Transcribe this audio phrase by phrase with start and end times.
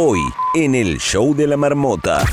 [0.00, 0.20] Hoy,
[0.54, 2.24] en el show de la marmota.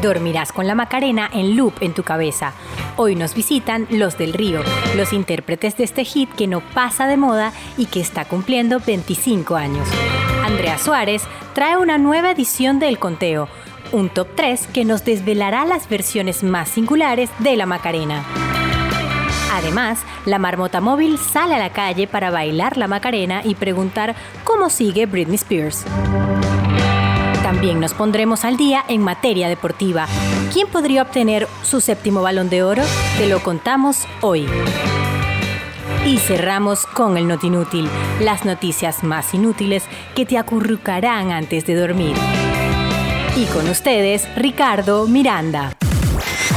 [0.00, 2.54] Dormirás con la Macarena en loop en tu cabeza.
[2.96, 4.62] Hoy nos visitan Los del Río,
[4.96, 9.54] los intérpretes de este hit que no pasa de moda y que está cumpliendo 25
[9.54, 9.86] años.
[10.46, 13.50] Andrea Suárez trae una nueva edición del Conteo,
[13.92, 18.24] un top 3 que nos desvelará las versiones más singulares de la Macarena.
[19.54, 24.68] Además, la marmota móvil sale a la calle para bailar la Macarena y preguntar cómo
[24.68, 25.84] sigue Britney Spears.
[27.44, 30.06] También nos pondremos al día en materia deportiva.
[30.52, 32.82] ¿Quién podría obtener su séptimo balón de oro?
[33.16, 34.48] Te lo contamos hoy.
[36.04, 37.88] Y cerramos con el Notinútil,
[38.20, 39.84] las noticias más inútiles
[40.16, 42.16] que te acurrucarán antes de dormir.
[43.36, 45.76] Y con ustedes, Ricardo Miranda.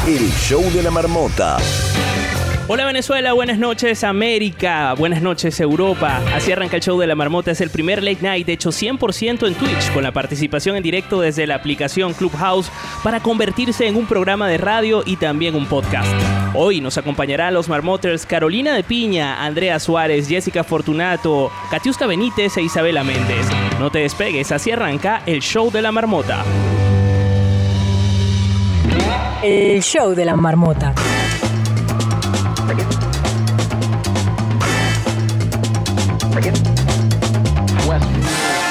[0.07, 1.57] El show de la marmota.
[2.69, 6.21] Hola Venezuela, buenas noches América, buenas noches Europa.
[6.35, 9.53] Así arranca el show de la marmota, es el primer late night hecho 100% en
[9.53, 12.69] Twitch, con la participación en directo desde la aplicación Clubhouse
[13.05, 16.11] para convertirse en un programa de radio y también un podcast.
[16.55, 22.63] Hoy nos acompañarán los marmoters Carolina de Piña, Andrea Suárez, Jessica Fortunato, Katiuska Benítez e
[22.63, 23.47] Isabela Méndez.
[23.79, 26.43] No te despegues, así arranca el show de la marmota.
[29.41, 30.93] El show de la marmota.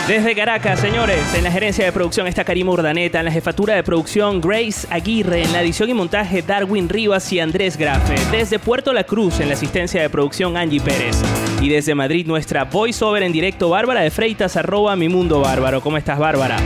[0.09, 3.83] Desde Caracas, señores, en la gerencia de producción está Karim Urdaneta, en la jefatura de
[3.83, 8.93] producción Grace Aguirre, en la edición y montaje Darwin Rivas y Andrés Grafe, desde Puerto
[8.93, 11.21] La Cruz en la asistencia de producción Angie Pérez
[11.61, 15.81] y desde Madrid nuestra voiceover en directo Bárbara de Freitas arroba mi mundo bárbaro.
[15.81, 16.57] ¿Cómo estás Bárbara?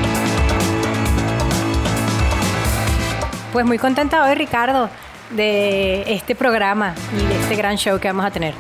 [3.55, 4.91] Pues muy contenta hoy, Ricardo,
[5.31, 8.55] de este programa y de este gran show que vamos a tener.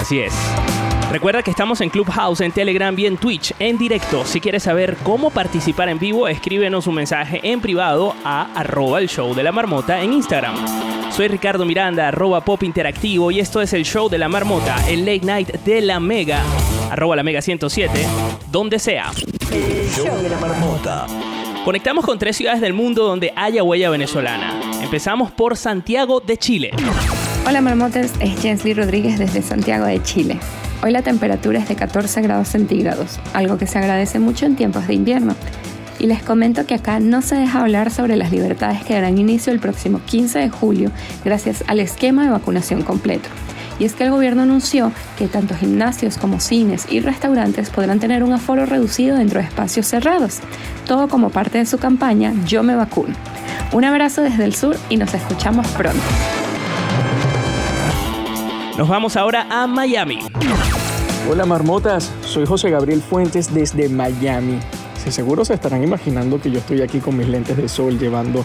[0.00, 0.34] Así es.
[1.10, 4.26] Recuerda que estamos en Clubhouse, en Telegram y en Twitch en directo.
[4.26, 9.08] Si quieres saber cómo participar en vivo, escríbenos un mensaje en privado a arroba el
[9.08, 10.54] show de la marmota en Instagram.
[11.10, 15.00] Soy Ricardo Miranda, arroba pop interactivo y esto es el show de la marmota, el
[15.00, 16.42] late night de la mega,
[16.90, 18.06] arroba la mega 107,
[18.50, 19.10] donde sea.
[19.50, 21.06] El show de la marmota.
[21.68, 24.58] Conectamos con tres ciudades del mundo donde haya huella venezolana.
[24.82, 26.70] Empezamos por Santiago de Chile.
[27.46, 30.40] Hola marmotes, es Jensly Rodríguez desde Santiago de Chile.
[30.82, 34.86] Hoy la temperatura es de 14 grados centígrados, algo que se agradece mucho en tiempos
[34.86, 35.34] de invierno.
[35.98, 39.52] Y les comento que acá no se deja hablar sobre las libertades que darán inicio
[39.52, 40.90] el próximo 15 de julio
[41.22, 43.28] gracias al esquema de vacunación completo.
[43.78, 48.22] Y es que el gobierno anunció que tanto gimnasios como cines y restaurantes podrán tener
[48.24, 50.40] un aforo reducido dentro de espacios cerrados,
[50.86, 53.14] todo como parte de su campaña Yo me vacuno.
[53.72, 56.02] Un abrazo desde el sur y nos escuchamos pronto.
[58.76, 60.20] Nos vamos ahora a Miami.
[61.30, 64.58] Hola marmotas, soy José Gabriel Fuentes desde Miami.
[65.04, 68.44] Si seguro se estarán imaginando que yo estoy aquí con mis lentes de sol llevando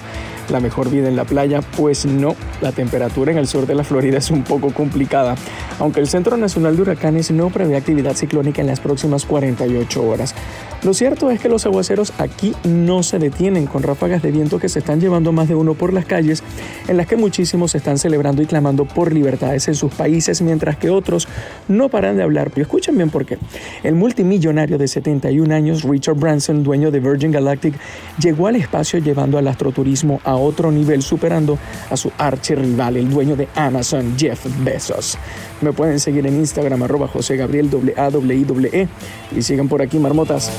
[0.50, 3.84] la mejor vida en la playa, pues no, la temperatura en el sur de la
[3.84, 5.36] Florida es un poco complicada,
[5.80, 10.36] aunque el Centro Nacional de Huracanes no prevé actividad ciclónica en las próximas 48 horas.
[10.84, 14.68] Lo cierto es que los aguaceros aquí no se detienen con ráfagas de viento que
[14.68, 16.44] se están llevando más de uno por las calles,
[16.90, 20.90] en las que muchísimos están celebrando y clamando por libertades en sus países, mientras que
[20.90, 21.30] otros
[21.70, 22.50] no paran de hablar.
[22.50, 23.38] Pero escuchen bien por qué.
[23.84, 27.76] El multimillonario de 71 años, Richard Branson, dueño de Virgin Galactic,
[28.20, 31.58] llegó al espacio llevando al astroturismo a otro nivel, superando
[31.90, 35.18] a su archirrival, el dueño de Amazon, Jeff Bezos.
[35.62, 38.88] Me pueden seguir en Instagram, arroba José Gabriel, -A
[39.36, 40.52] y sigan por aquí, marmotas.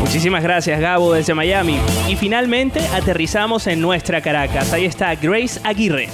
[0.00, 1.78] Muchísimas gracias Gabo desde Miami.
[2.08, 4.72] Y finalmente aterrizamos en nuestra Caracas.
[4.72, 6.08] Ahí está Grace Aguirre.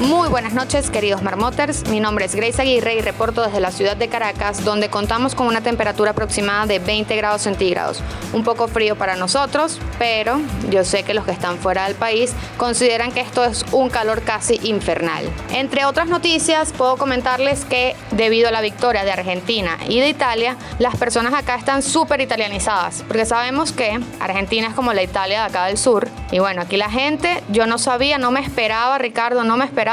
[0.00, 1.88] Muy buenas noches, queridos marmoters.
[1.88, 5.46] Mi nombre es Grace Aguirre y reporto desde la ciudad de Caracas, donde contamos con
[5.46, 8.02] una temperatura aproximada de 20 grados centígrados.
[8.34, 12.34] Un poco frío para nosotros, pero yo sé que los que están fuera del país
[12.58, 15.30] consideran que esto es un calor casi infernal.
[15.50, 20.58] Entre otras noticias, puedo comentarles que debido a la victoria de Argentina y de Italia,
[20.78, 25.46] las personas acá están súper italianizadas, porque sabemos que Argentina es como la Italia de
[25.46, 26.06] acá del sur.
[26.32, 29.85] Y bueno, aquí la gente, yo no sabía, no me esperaba, Ricardo, no me esperaba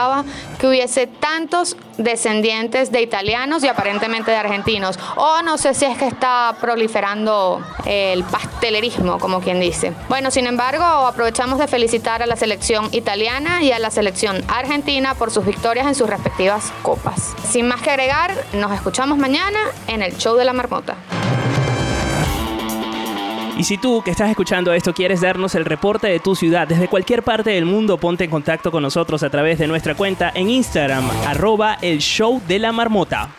[0.59, 4.97] que hubiese tantos descendientes de italianos y aparentemente de argentinos.
[5.15, 9.93] O no sé si es que está proliferando el pastelerismo, como quien dice.
[10.09, 15.15] Bueno, sin embargo, aprovechamos de felicitar a la selección italiana y a la selección argentina
[15.15, 17.35] por sus victorias en sus respectivas copas.
[17.49, 20.95] Sin más que agregar, nos escuchamos mañana en el show de la marmota.
[23.57, 26.87] Y si tú que estás escuchando esto quieres darnos el reporte de tu ciudad desde
[26.87, 30.49] cualquier parte del mundo, ponte en contacto con nosotros a través de nuestra cuenta en
[30.49, 33.29] Instagram, arroba el show de la marmota.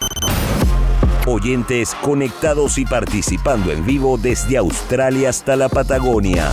[1.27, 6.51] Oyentes conectados y participando en vivo desde Australia hasta la Patagonia.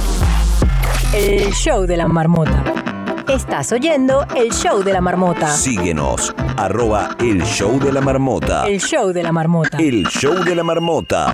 [1.13, 2.63] El show de la marmota.
[3.27, 5.49] Estás oyendo el show de la marmota.
[5.49, 8.67] Síguenos, arroba el show de la marmota.
[8.67, 9.77] El show de la marmota.
[9.77, 11.33] El show de la marmota.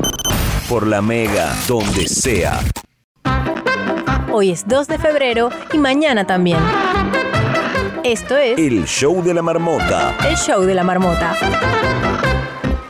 [0.70, 2.60] Por la mega, donde sea.
[4.32, 6.60] Hoy es 2 de febrero y mañana también.
[8.04, 10.14] Esto es El show de la marmota.
[10.28, 11.36] el show de la marmota.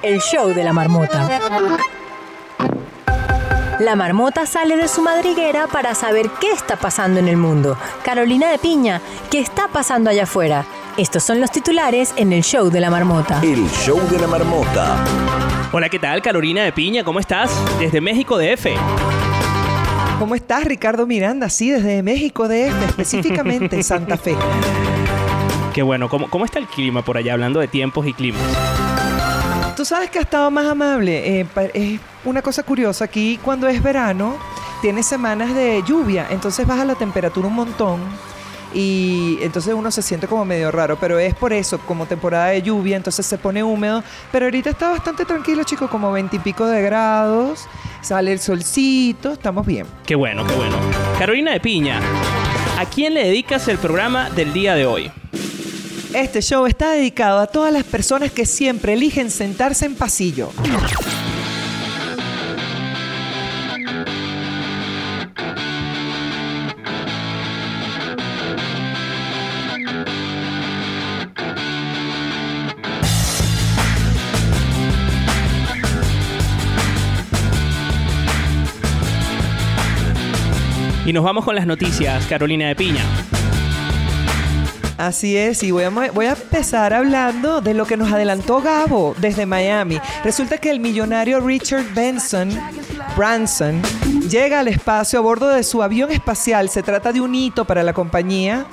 [0.02, 1.28] El show de la marmota.
[3.80, 7.78] La marmota sale de su madriguera para saber qué está pasando en el mundo.
[8.04, 10.66] Carolina de Piña, ¿qué está pasando allá afuera?
[10.98, 13.40] Estos son los titulares en el show de la marmota.
[13.44, 14.98] El show de la marmota.
[15.72, 16.24] Hola, ¿qué tal?
[16.24, 17.52] Carolina de Piña, ¿cómo estás?
[17.78, 18.66] Desde México DF.
[20.18, 21.50] ¿Cómo estás, Ricardo Miranda?
[21.50, 24.36] Sí, desde México DF, específicamente Santa Fe.
[25.76, 27.34] Qué bueno, ¿cómo, ¿cómo está el clima por allá?
[27.34, 28.42] Hablando de tiempos y climas.
[29.76, 31.42] Tú sabes que ha estado más amable.
[31.42, 31.46] Eh,
[31.76, 33.06] es una cosa curiosa.
[33.06, 34.36] Aquí, cuando es verano,
[34.82, 36.26] tiene semanas de lluvia.
[36.32, 38.00] Entonces baja la temperatura un montón.
[38.74, 40.98] Y entonces uno se siente como medio raro.
[41.00, 44.04] Pero es por eso, como temporada de lluvia, entonces se pone húmedo.
[44.32, 47.68] Pero ahorita está bastante tranquilo, chicos, como 20 y pico de grados.
[48.02, 49.86] Sale el solcito, estamos bien.
[50.06, 50.78] Qué bueno, qué bueno.
[51.20, 52.00] Carolina de Piña,
[52.78, 55.12] ¿a quién le dedicas el programa del día de hoy?
[56.14, 60.52] Este show está dedicado a todas las personas que siempre eligen sentarse en pasillo.
[81.08, 83.02] Y nos vamos con las noticias, Carolina de Piña.
[84.98, 90.02] Así es, y voy a, empezar hablando de lo que nos adelantó Gabo desde Miami.
[90.26, 92.50] Resulta que el millonario Richard Benson,
[93.16, 93.82] Branson,
[94.30, 96.68] llega al espacio a bordo de su avión espacial.
[96.68, 98.66] Se trata de un hito para la compañía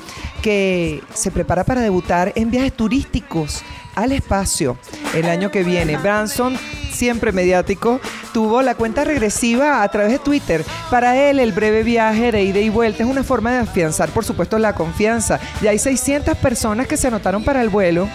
[0.43, 3.63] que se prepara para debutar en viajes turísticos
[3.95, 4.77] al espacio
[5.15, 5.97] el año que viene.
[5.99, 6.59] Branson,
[6.95, 8.01] siempre mediático,
[8.33, 10.65] tuvo la cuenta regresiva a través de Twitter.
[10.91, 14.25] Para él, el breve viaje de ida y vuelta es una forma de afianzar, por
[14.25, 15.39] supuesto, la confianza.
[15.63, 18.09] Ya hay 600 personas que se anotaron para el vuelo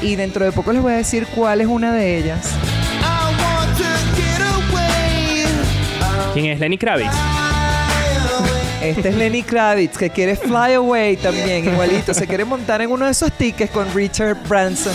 [0.00, 2.48] y dentro de poco les voy a decir cuál es una de ellas.
[6.32, 7.12] ¿Quién es Lenny Kravitz?
[8.82, 12.12] Este es Lenny Kravitz, que quiere Fly Away también, igualito.
[12.14, 14.94] Se quiere montar en uno de esos tickets con Richard Branson.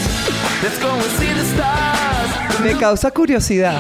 [2.68, 3.80] Me causa curiosidad.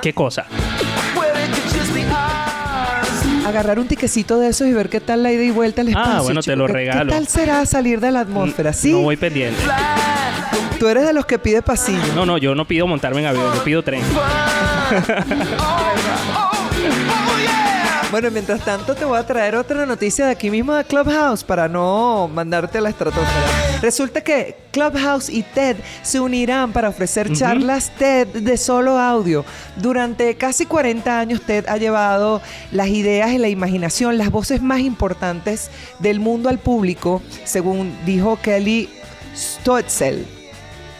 [0.00, 0.46] ¿Qué cosa?
[3.46, 5.90] Agarrar un tiquecito de esos y ver qué tal la ida y vuelta al Ah,
[5.90, 6.22] espacio.
[6.22, 7.10] bueno, te lo ¿Qué- regalo.
[7.12, 8.72] ¿Qué tal será salir de la atmósfera?
[8.72, 8.92] ¿Sí?
[8.92, 9.60] No voy pendiente.
[10.78, 12.00] Tú eres de los que pide pasillo.
[12.14, 14.00] No, no, yo no pido montarme en avión, yo pido tren.
[18.10, 21.68] Bueno, mientras tanto te voy a traer otra noticia de aquí mismo de Clubhouse para
[21.68, 23.78] no mandarte a la estratosfera.
[23.80, 29.44] Resulta que Clubhouse y TED se unirán para ofrecer charlas TED de solo audio.
[29.76, 32.42] Durante casi 40 años TED ha llevado
[32.72, 35.70] las ideas y la imaginación, las voces más importantes
[36.00, 38.88] del mundo al público, según dijo Kelly
[39.36, 40.26] Stoetzel.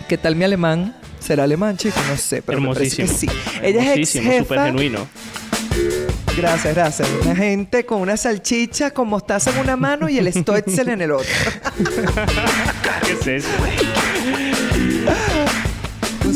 [0.09, 0.97] ¿Qué tal mi alemán?
[1.19, 1.99] ¿Será alemán, chico?
[2.09, 3.33] No sé, pero me parece que Hermosísimo.
[3.33, 3.59] sí.
[3.62, 5.09] Ella es ex Hermosísimo, jefa genuino.
[6.37, 7.08] Gracias, gracias.
[7.22, 11.12] Una gente con una salchicha con mostaza en una mano y el Stoetzel en el
[11.12, 11.26] otro.
[13.06, 13.49] ¿Qué es eso?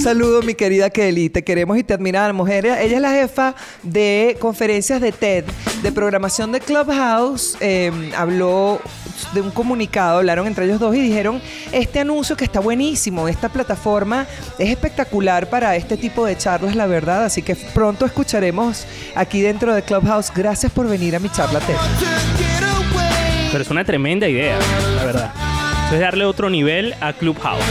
[0.04, 1.30] Saludo, mi querida Kelly.
[1.30, 2.46] Te queremos y te admiramos.
[2.50, 5.44] Ella, ella es la jefa de conferencias de TED,
[5.82, 7.56] de programación de Clubhouse.
[7.60, 8.82] Eh, habló
[9.32, 11.40] de un comunicado, hablaron entre ellos dos y dijeron,
[11.72, 14.26] este anuncio que está buenísimo, esta plataforma
[14.58, 17.24] es espectacular para este tipo de charlas, la verdad.
[17.24, 20.30] Así que pronto escucharemos aquí dentro de Clubhouse.
[20.34, 21.76] Gracias por venir a mi charla TED.
[23.50, 24.58] Pero es una tremenda idea,
[24.96, 25.32] la verdad.
[25.90, 27.64] Es darle otro nivel a Clubhouse.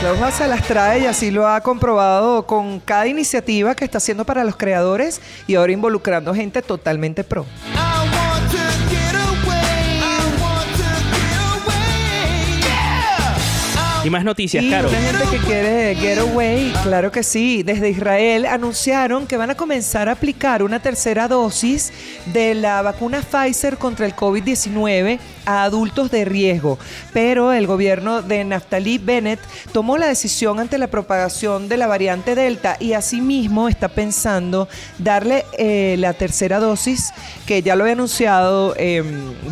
[0.00, 4.24] Clubhouse se las trae y así lo ha comprobado con cada iniciativa que está haciendo
[4.24, 7.46] para los creadores y ahora involucrando gente totalmente pro.
[14.06, 14.88] Y más noticias, Y Caro.
[14.88, 17.64] gente que quiere getaway, claro que sí.
[17.64, 21.92] Desde Israel anunciaron que van a comenzar a aplicar una tercera dosis
[22.26, 26.78] de la vacuna Pfizer contra el COVID-19 a adultos de riesgo.
[27.12, 29.40] Pero el gobierno de Naftali Bennett
[29.72, 35.44] tomó la decisión ante la propagación de la variante Delta y asimismo está pensando darle
[35.58, 37.12] eh, la tercera dosis,
[37.44, 39.02] que ya lo había anunciado eh,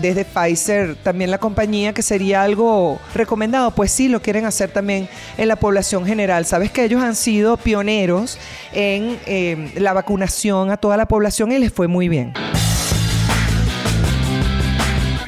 [0.00, 3.72] desde Pfizer, también la compañía, que sería algo recomendado.
[3.72, 6.46] Pues sí, lo quieren hacer también en la población general.
[6.46, 8.38] Sabes que ellos han sido pioneros
[8.72, 12.32] en eh, la vacunación a toda la población y les fue muy bien.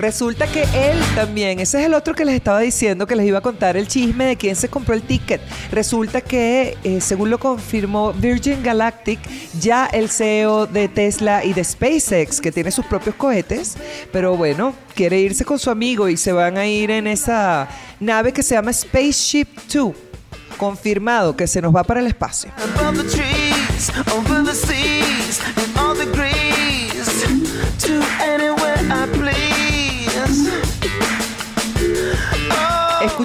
[0.06, 3.38] Resulta que él también, ese es el otro que les estaba diciendo que les iba
[3.38, 5.40] a contar el chisme de quién se compró el ticket.
[5.72, 9.18] Resulta que, eh, según lo confirmó Virgin Galactic,
[9.58, 13.76] ya el CEO de Tesla y de SpaceX, que tiene sus propios cohetes,
[14.12, 18.32] pero bueno, quiere irse con su amigo y se van a ir en esa nave
[18.32, 19.92] que se llama Spaceship 2.
[20.56, 22.52] Confirmado que se nos va para el espacio.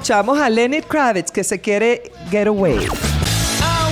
[0.01, 2.73] Escuchamos a Lenny Kravitz que se quiere get away.
[2.73, 2.79] I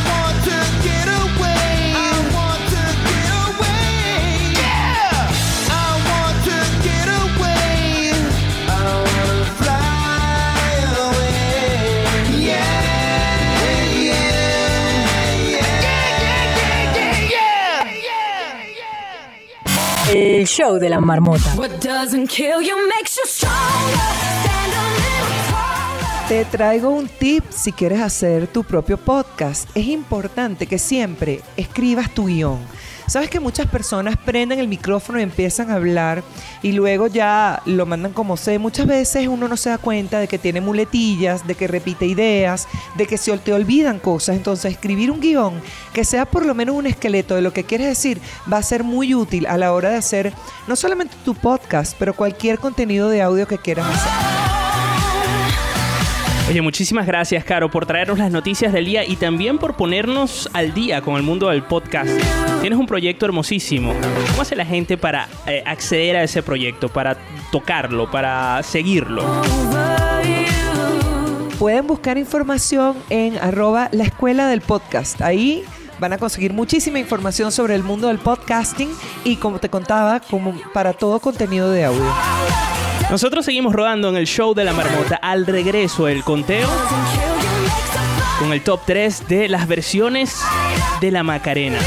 [0.10, 1.94] want to get away.
[1.94, 4.58] I want to get away.
[4.58, 5.30] Yeah.
[5.70, 8.10] I want to get away.
[8.68, 11.38] I wanna fly away.
[12.42, 12.74] Yeah,
[13.94, 14.34] yeah, yeah,
[15.52, 15.78] yeah,
[17.36, 17.86] yeah,
[20.10, 20.40] yeah.
[20.40, 21.56] El show de la marmota.
[21.56, 23.54] What doesn't kill you makes you stronger.
[24.42, 25.19] Stand a little taller.
[26.30, 29.68] Te traigo un tip si quieres hacer tu propio podcast.
[29.74, 32.60] Es importante que siempre escribas tu guion.
[33.08, 36.24] Sabes que muchas personas prenden el micrófono y empiezan a hablar
[36.62, 38.60] y luego ya lo mandan como sé.
[38.60, 42.68] Muchas veces uno no se da cuenta de que tiene muletillas, de que repite ideas,
[42.96, 44.36] de que se te olvidan cosas.
[44.36, 45.60] Entonces escribir un guion
[45.94, 48.22] que sea por lo menos un esqueleto de lo que quieres decir
[48.54, 50.32] va a ser muy útil a la hora de hacer
[50.68, 54.59] no solamente tu podcast, pero cualquier contenido de audio que quieras hacer.
[56.50, 60.74] Oye, muchísimas gracias, Caro, por traernos las noticias del día y también por ponernos al
[60.74, 62.10] día con el mundo del podcast.
[62.62, 63.94] Tienes un proyecto hermosísimo.
[64.32, 67.18] ¿Cómo hace la gente para eh, acceder a ese proyecto, para
[67.52, 69.24] tocarlo, para seguirlo?
[71.60, 75.22] Pueden buscar información en arroba la escuela del podcast.
[75.22, 75.64] Ahí
[76.00, 78.90] van a conseguir muchísima información sobre el mundo del podcasting
[79.24, 82.12] y como te contaba, como para todo contenido de audio.
[83.10, 85.16] Nosotros seguimos rodando en el show de la marmota.
[85.16, 86.70] Al regreso, el conteo
[88.40, 90.40] con el top 3 de las versiones
[91.02, 91.80] de la Macarena.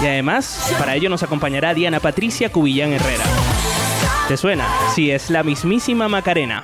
[0.00, 3.24] Y además, para ello nos acompañará Diana Patricia Cubillán Herrera.
[4.28, 4.66] ¿Te suena?
[4.94, 6.62] Sí, es la mismísima Macarena.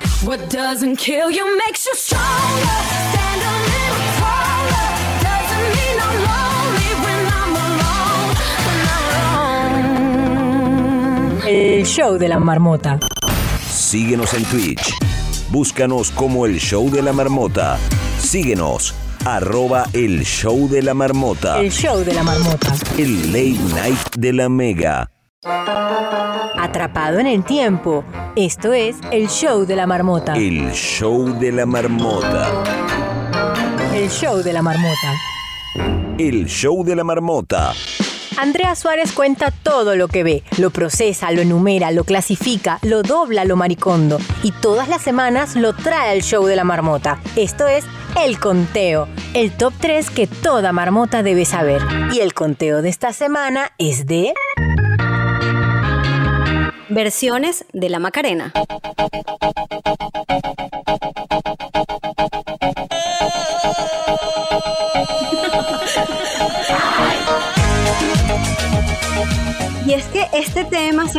[11.45, 12.97] El show de la marmota.
[13.91, 14.95] Síguenos en Twitch.
[15.49, 17.77] Búscanos como el show de la marmota.
[18.19, 18.95] Síguenos.
[19.25, 21.59] Arroba el show de la marmota.
[21.59, 22.73] El show de la marmota.
[22.97, 25.11] El late night de la mega.
[26.57, 28.05] Atrapado en el tiempo.
[28.37, 30.37] Esto es el show de la marmota.
[30.37, 32.63] El show de la marmota.
[33.93, 35.13] El show de la marmota.
[36.17, 37.73] El show de la marmota.
[38.41, 43.45] Andrea Suárez cuenta todo lo que ve, lo procesa, lo enumera, lo clasifica, lo dobla,
[43.45, 47.19] lo maricondo y todas las semanas lo trae al show de la marmota.
[47.35, 47.85] Esto es
[48.19, 51.83] El Conteo, el top 3 que toda marmota debe saber.
[52.13, 54.33] Y el conteo de esta semana es de...
[56.89, 58.53] Versiones de la Macarena.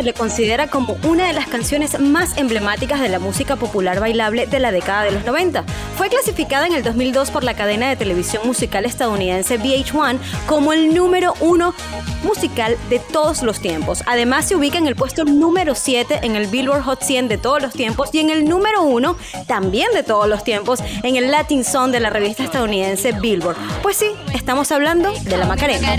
[0.03, 4.59] Le considera como una de las canciones más emblemáticas de la música popular bailable de
[4.59, 5.65] la década de los 90.
[5.97, 10.95] Fue clasificada en el 2002 por la cadena de televisión musical estadounidense VH1 como el
[10.95, 11.75] número uno
[12.23, 14.03] musical de todos los tiempos.
[14.07, 17.63] Además se ubica en el puesto número 7 en el Billboard Hot 100 de todos
[17.63, 21.65] los tiempos y en el número 1 también de todos los tiempos en el Latin
[21.65, 23.57] Song de la revista estadounidense Billboard.
[23.83, 25.97] Pues sí, estamos hablando de la Macarena.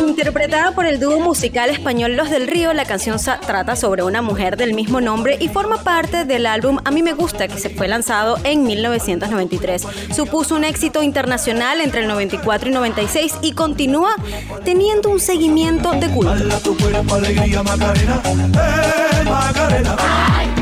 [0.00, 4.56] Interpretada por el dúo musical español Los del Río, la canción trata sobre una mujer
[4.56, 7.86] del mismo nombre y forma parte del álbum A mí me gusta, que se fue
[7.86, 9.86] lanzado en 1993.
[10.14, 14.14] Supuso un éxito internacional entre el 94 y 96 y continúa
[14.64, 16.34] teniendo un seguimiento de culto.
[19.88, 20.57] Now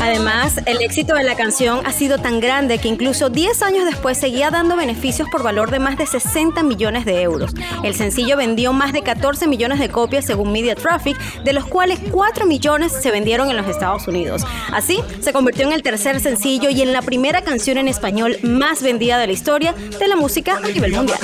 [0.00, 4.18] Además, el éxito de la canción ha sido tan grande que incluso 10 años después
[4.18, 7.52] seguía dando beneficios por valor de más de 60 millones de euros.
[7.82, 11.98] El sencillo vendió más de 14 millones de copias según Media Traffic, de los cuales
[12.10, 14.42] 4 millones se vendieron en los Estados Unidos.
[14.72, 18.82] Así, se convirtió en el tercer sencillo y en la primera canción en español más
[18.82, 21.18] vendida de la historia de la música a nivel mundial.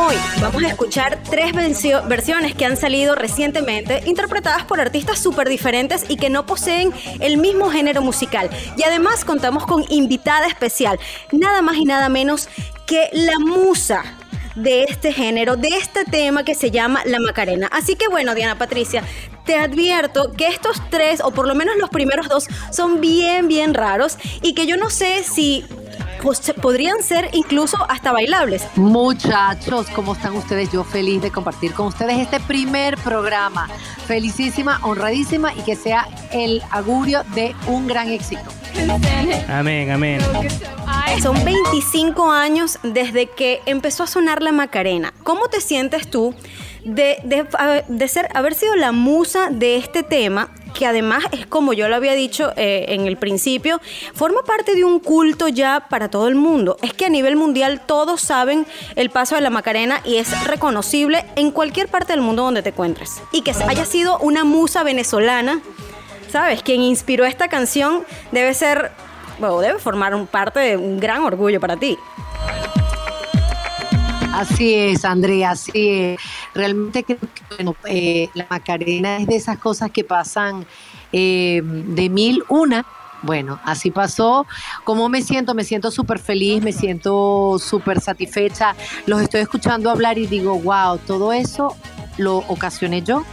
[0.00, 5.48] Hoy vamos a escuchar tres vencio- versiones que han salido recientemente, interpretadas por artistas súper
[5.48, 8.50] diferentes y que no poseen el mismo género musical.
[8.76, 10.98] Y además contamos con invitada especial,
[11.30, 12.48] nada más y nada menos
[12.88, 14.02] que la musa
[14.56, 17.68] de este género, de este tema que se llama La Macarena.
[17.70, 19.04] Así que bueno, Diana Patricia,
[19.46, 23.74] te advierto que estos tres, o por lo menos los primeros dos, son bien, bien
[23.74, 25.64] raros y que yo no sé si
[26.22, 28.66] pues, podrían ser incluso hasta bailables.
[28.76, 30.70] Muchachos, ¿cómo están ustedes?
[30.72, 33.68] Yo feliz de compartir con ustedes este primer programa.
[34.06, 38.42] Felicísima, honradísima y que sea el augurio de un gran éxito.
[39.48, 40.20] Amén, amén.
[41.22, 45.12] Son 25 años desde que empezó a sonar la Macarena.
[45.24, 46.34] ¿Cómo te sientes tú
[46.84, 47.46] de, de-
[47.88, 50.50] de ser, haber sido la musa de este tema?
[50.74, 53.80] Que además es como yo lo había dicho eh, en el principio,
[54.14, 56.76] forma parte de un culto ya para todo el mundo.
[56.82, 61.24] Es que a nivel mundial todos saben el paso de la Macarena y es reconocible
[61.36, 63.20] en cualquier parte del mundo donde te encuentres.
[63.32, 65.60] Y que haya sido una musa venezolana
[66.30, 66.62] ¿Sabes?
[66.62, 68.90] Quien inspiró esta canción debe ser,
[69.38, 71.98] bueno, debe formar un parte de un gran orgullo para ti.
[74.38, 76.20] Así es, Andrea, así es.
[76.54, 80.64] Realmente creo que bueno, eh, la Macarena es de esas cosas que pasan
[81.10, 82.86] eh, de mil una.
[83.22, 84.46] Bueno, así pasó.
[84.84, 85.54] ¿Cómo me siento?
[85.54, 88.76] Me siento súper feliz, me siento súper satisfecha.
[89.06, 91.74] Los estoy escuchando hablar y digo, wow, todo eso
[92.16, 93.24] lo ocasioné yo.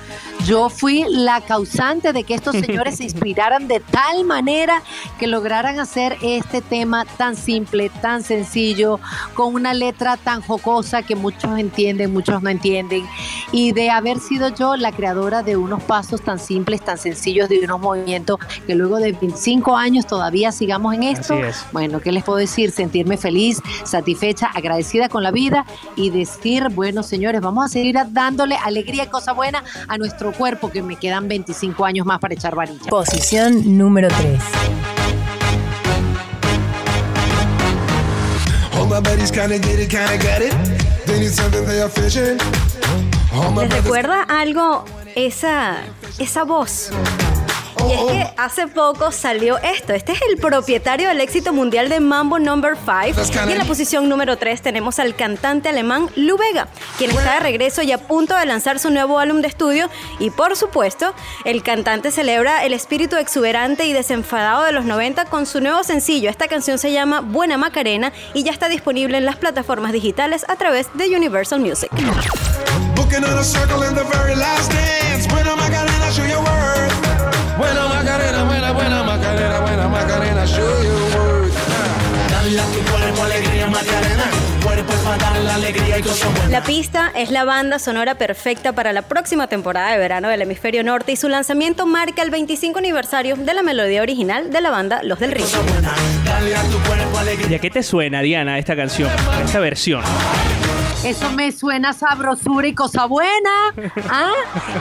[0.45, 4.83] Yo fui la causante de que estos señores se inspiraran de tal manera
[5.17, 8.99] que lograran hacer este tema tan simple, tan sencillo,
[9.33, 13.07] con una letra tan jocosa que muchos entienden, muchos no entienden,
[13.51, 17.59] y de haber sido yo la creadora de unos pasos tan simples, tan sencillos, de
[17.59, 18.37] unos movimientos
[18.67, 21.33] que luego de 25 años todavía sigamos en esto.
[21.33, 21.65] Es.
[21.71, 22.69] Bueno, ¿qué les puedo decir?
[22.69, 28.57] Sentirme feliz, satisfecha, agradecida con la vida y decir, bueno, señores, vamos a seguir dándole
[28.57, 32.55] alegría y cosa buena a nuestro cuerpo, que me quedan 25 años más para echar
[32.55, 32.89] varilla.
[32.89, 34.39] Posición número 3.
[38.77, 40.53] All my buddies kinda get it, kinda get it.
[41.05, 42.37] They need something they are fishing.
[43.33, 45.77] All my ¿Les recuerda algo esa,
[46.19, 46.91] esa voz?
[47.87, 49.93] Y es que hace poco salió esto.
[49.93, 53.21] Este es el propietario del éxito mundial de Mambo Number 5.
[53.47, 57.39] Y en la posición número 3 tenemos al cantante alemán Lou Vega, quien está de
[57.41, 59.89] regreso y a punto de lanzar su nuevo álbum de estudio.
[60.19, 65.45] Y por supuesto, el cantante celebra el espíritu exuberante y desenfadado de los 90 con
[65.45, 66.29] su nuevo sencillo.
[66.29, 70.55] Esta canción se llama Buena Macarena y ya está disponible en las plataformas digitales a
[70.55, 71.91] través de Universal Music.
[77.57, 80.65] Buena Macarena, buena, buena Macarena, buena Macarena, show.
[82.29, 84.45] Dale a tu cuerpo alegría, Macarena.
[86.49, 90.83] La pista es la banda sonora perfecta para la próxima temporada de verano del hemisferio
[90.83, 95.01] norte y su lanzamiento marca el 25 aniversario de la melodía original de la banda
[95.03, 95.45] Los del Río.
[97.49, 99.09] ¿Y a qué te suena, Diana, esta canción,
[99.45, 100.03] esta versión?
[101.05, 103.73] Eso me suena sabrosura y cosa buena.
[104.09, 104.31] ¿Ah?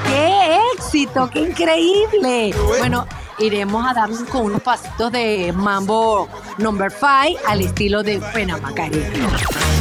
[0.06, 1.28] ¡Qué éxito!
[1.30, 2.54] ¡Qué increíble!
[2.78, 3.06] Bueno,
[3.38, 9.38] iremos a darnos con unos pasitos de mambo number 5 al estilo de Buena Macarena.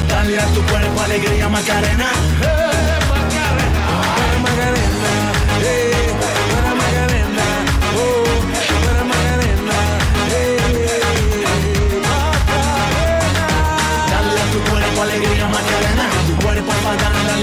[0.10, 2.12] Dale a tu cuerpo alegría, Macarena.
[2.42, 2.93] Eh,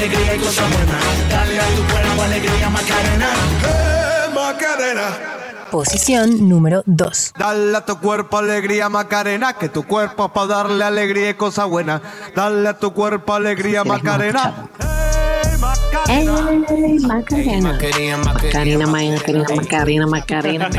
[0.00, 1.30] alegría y cosas buenas.
[1.30, 3.28] Dale a tu cuerpo alegría, Macarena.
[3.64, 5.70] Eh, Macarena.
[5.70, 7.34] Posición número 2.
[7.38, 11.66] Dale a tu cuerpo alegría Macarena, que tu cuerpo es para darle alegría y cosa
[11.66, 12.00] buena.
[12.34, 14.68] Dale a tu cuerpo alegría Macarena.
[16.06, 16.26] Hey,
[17.00, 17.72] Macarena.
[17.72, 18.16] Macarena.
[18.18, 20.70] Macarena, Macarena, Macarena, Macarena.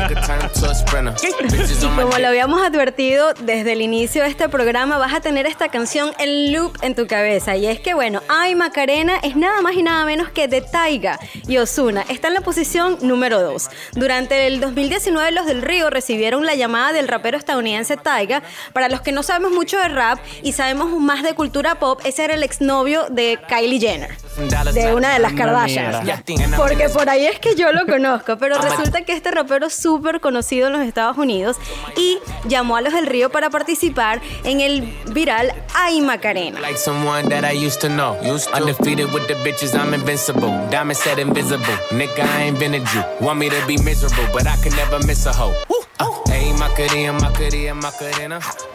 [1.22, 5.68] Y como lo habíamos advertido desde el inicio de este programa, vas a tener esta
[5.68, 7.56] canción en loop en tu cabeza.
[7.56, 11.18] Y es que, bueno, Ay Macarena es nada más y nada menos que de Taiga
[11.46, 12.04] y Osuna.
[12.08, 13.70] Está en la posición número 2.
[13.94, 18.42] Durante el 2019, los del Río recibieron la llamada del rapero estadounidense Taiga.
[18.72, 22.24] Para los que no sabemos mucho de rap y sabemos más de cultura pop, ese
[22.24, 25.98] era el exnovio de Kylie Jenner, de una de las Kardashians.
[26.56, 30.20] Porque por ahí es que yo lo conozco, pero resulta que este rapero es súper
[30.20, 31.56] conocido en los Estados Unidos
[31.96, 36.60] y llamó a los del Río para participar en el viral Ay Macarena.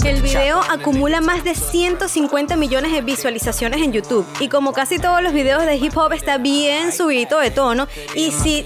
[0.04, 5.22] El video acumula más de 150 millones de visualizaciones en YouTube y como casi todos
[5.22, 8.66] los videos de hip hop está bien subido de tono y si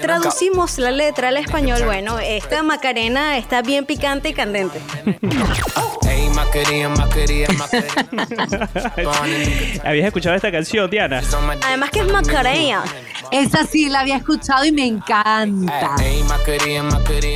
[0.00, 4.80] traducimos la letra al español, bueno, esta Macarena está bien picante y candente.
[9.84, 11.22] ¿Habías escuchado esta canción, Diana?
[11.64, 12.84] Además que es Macarena.
[13.32, 15.96] Esa sí la había escuchado y me encanta.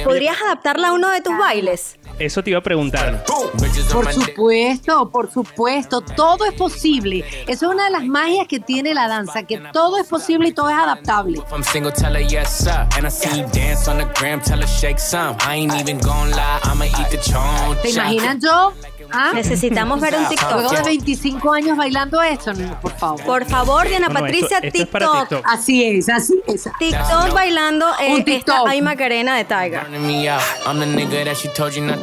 [0.05, 1.99] ¿Podrías adaptarla a uno de tus bailes?
[2.21, 3.25] Eso te iba a preguntar.
[3.25, 7.25] Por supuesto, por supuesto, todo es posible.
[7.47, 10.53] Eso es una de las magias que tiene la danza, que todo es posible y
[10.53, 11.39] todo es adaptable.
[11.39, 12.87] If I'm single, tell her yes, sir.
[12.97, 15.37] And I see you dance on the gram, tell her shake some.
[15.41, 17.81] I ain't even gonna lie, I'ma eat the choncha.
[17.81, 18.75] ¿Te imaginas yo?
[19.13, 19.33] ¿Ah?
[19.35, 20.85] Necesitamos ver un Luego de TikTok.
[20.87, 23.25] 25 años bailando esto, no, por favor.
[23.25, 25.29] Por favor, Diana No, no, Patricia, esto- esto es para TikTok.
[25.29, 25.47] TikTok.
[25.53, 26.69] Así es, así es.
[26.79, 28.69] TikTok bailando eh, Un esta TikTok.
[28.69, 29.87] Ay Macarena de Tiger.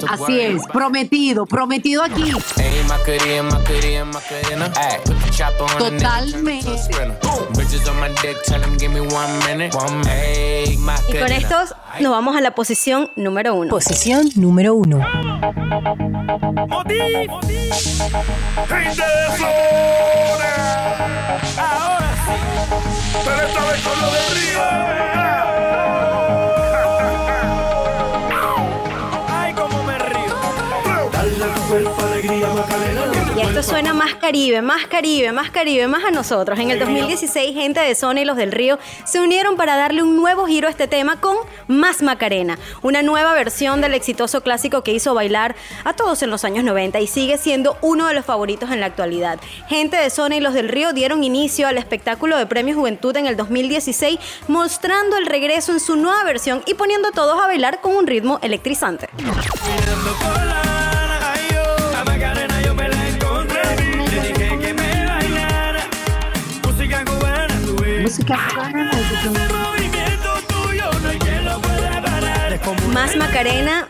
[0.09, 2.31] Así es, prometido, prometido aquí.
[5.77, 6.69] Totalmente.
[10.09, 13.69] Ayy, Y con estos nos vamos a la posición número uno.
[13.69, 14.99] Posición número 1.
[18.67, 20.51] Gente de zona.
[21.57, 22.35] Ahora sí.
[23.25, 24.61] Pero esta vez con lo del río.
[33.59, 36.59] Esto suena más Caribe, más Caribe, más Caribe, más a nosotros.
[36.59, 40.15] En el 2016, gente de Zona y los del Río se unieron para darle un
[40.15, 41.35] nuevo giro a este tema con
[41.67, 46.43] Más Macarena, una nueva versión del exitoso clásico que hizo bailar a todos en los
[46.43, 49.39] años 90 y sigue siendo uno de los favoritos en la actualidad.
[49.67, 53.25] Gente de Zona y los del Río dieron inicio al espectáculo de Premio Juventud en
[53.25, 57.81] el 2016, mostrando el regreso en su nueva versión y poniendo a todos a bailar
[57.81, 59.09] con un ritmo electrizante.
[72.93, 73.87] Más Macarena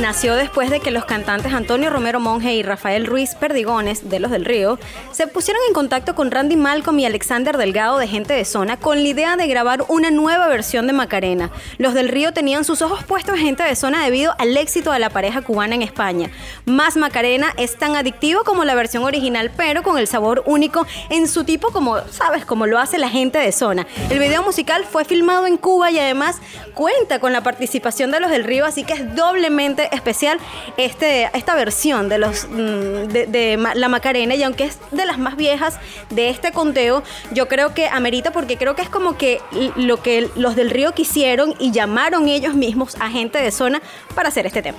[0.00, 4.30] nació después de que los cantantes Antonio Romero Monge y Rafael Ruiz Perdigones, de los
[4.30, 4.78] del Río,
[5.12, 9.02] se pusieron en contacto con Randy Malcolm y Alexander Delgado de Gente de Zona con
[9.02, 11.50] la idea de grabar una nueva versión de Macarena.
[11.78, 15.00] Los del Río tenían sus ojos puestos en Gente de Zona debido al éxito de
[15.00, 16.30] la pareja cubana en España.
[16.64, 21.26] Más Macarena es tan adictivo como la versión original, pero con el sabor único en
[21.26, 23.86] su tipo como, sabes, como lo hace la gente de Zona.
[24.10, 26.36] El video musical fue filmado en Cuba y además
[26.74, 30.38] cuenta con la participación de los del Río, así que es doblemente especial
[30.76, 35.36] este, esta versión de, los, mm, de, la Macarena y aunque es de las más
[35.36, 35.78] viejas
[36.10, 39.40] de este conteo, yo creo que amerita porque creo que es como que
[39.76, 43.80] lo que los del Río quisieron y llamaron ellos mismos a gente de zona
[44.14, 44.78] para hacer este tema.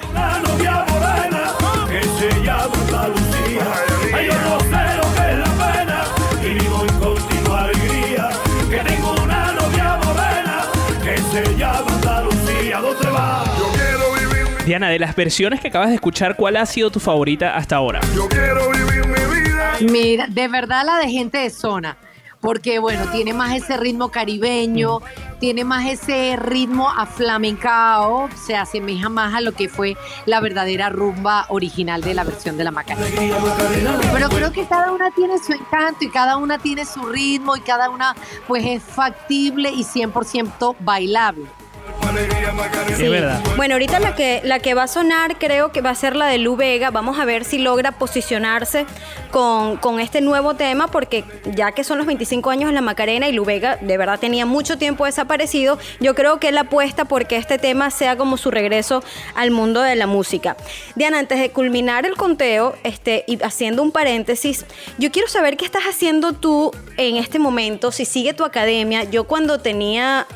[14.69, 18.01] Diana, de las versiones que acabas de escuchar, ¿cuál ha sido tu favorita hasta ahora?
[18.15, 19.73] yo quiero vivir mi vida.
[19.81, 21.97] Mira, de verdad la de gente de zona.
[22.39, 24.99] Porque, bueno, tiene más ese ritmo caribeño,
[25.39, 31.47] tiene más ese ritmo aflamencao, se asemeja más a lo que fue la verdadera rumba
[31.49, 33.07] original de la versión de la Macarena.
[34.13, 37.61] Pero creo que cada una tiene su encanto y cada una tiene su ritmo y
[37.61, 38.15] cada una,
[38.47, 41.47] pues, es factible y 100% bailable.
[43.09, 43.41] Verdad.
[43.55, 46.25] Bueno, ahorita la que, la que va a sonar creo que va a ser la
[46.27, 46.91] de Lu Vega.
[46.91, 48.85] Vamos a ver si logra posicionarse
[49.31, 53.27] con, con este nuevo tema, porque ya que son los 25 años de la Macarena
[53.27, 57.37] y Lu Vega de verdad tenía mucho tiempo desaparecido, yo creo que él apuesta porque
[57.37, 59.03] este tema sea como su regreso
[59.35, 60.57] al mundo de la música.
[60.95, 64.65] Diana, antes de culminar el conteo este, y haciendo un paréntesis,
[64.97, 69.03] yo quiero saber qué estás haciendo tú en este momento, si sigue tu academia.
[69.03, 70.27] Yo cuando tenía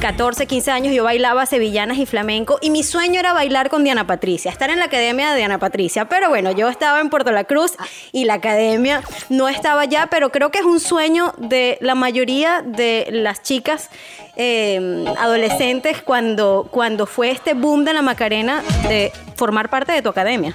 [0.00, 4.06] 14, 15 años yo bailaba sevillanas y flamenco y mi sueño era bailar con Diana
[4.06, 6.08] Patricia, estar en la academia de Diana Patricia.
[6.08, 7.72] Pero bueno, yo estaba en Puerto La Cruz
[8.12, 12.62] y la academia no estaba allá, pero creo que es un sueño de la mayoría
[12.62, 13.90] de las chicas
[14.36, 20.08] eh, adolescentes cuando, cuando fue este boom de la Macarena de formar parte de tu
[20.08, 20.54] academia.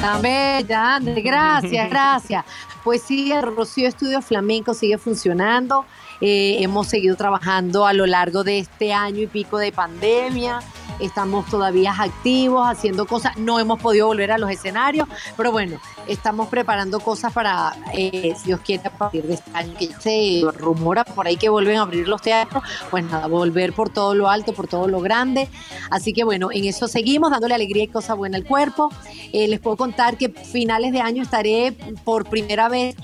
[0.00, 2.44] Tan bella, gracias, gracias.
[2.82, 5.84] Pues sí, el Rocío Estudio Flamenco sigue funcionando.
[6.20, 10.60] Eh, hemos seguido trabajando a lo largo de este año y pico de pandemia.
[11.00, 13.36] Estamos todavía activos, haciendo cosas.
[13.36, 18.46] No hemos podido volver a los escenarios, pero bueno, estamos preparando cosas para, eh, si
[18.46, 21.78] Dios quiere, a partir de este año, que ya se rumora por ahí que vuelven
[21.78, 22.62] a abrir los teatros.
[22.90, 25.48] Pues nada, volver por todo lo alto, por todo lo grande.
[25.90, 28.90] Así que bueno, en eso seguimos, dándole alegría y cosa buena al cuerpo.
[29.32, 31.72] Eh, les puedo contar que finales de año estaré
[32.04, 32.94] por primera vez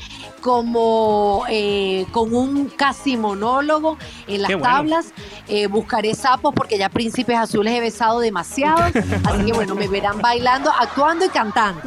[0.40, 4.64] como eh, con un casi monólogo en las bueno.
[4.64, 5.12] tablas.
[5.48, 8.82] Eh, buscaré sapos porque ya Príncipes Azules he besado demasiado.
[9.24, 11.82] Así que bueno, me verán bailando, actuando y cantando.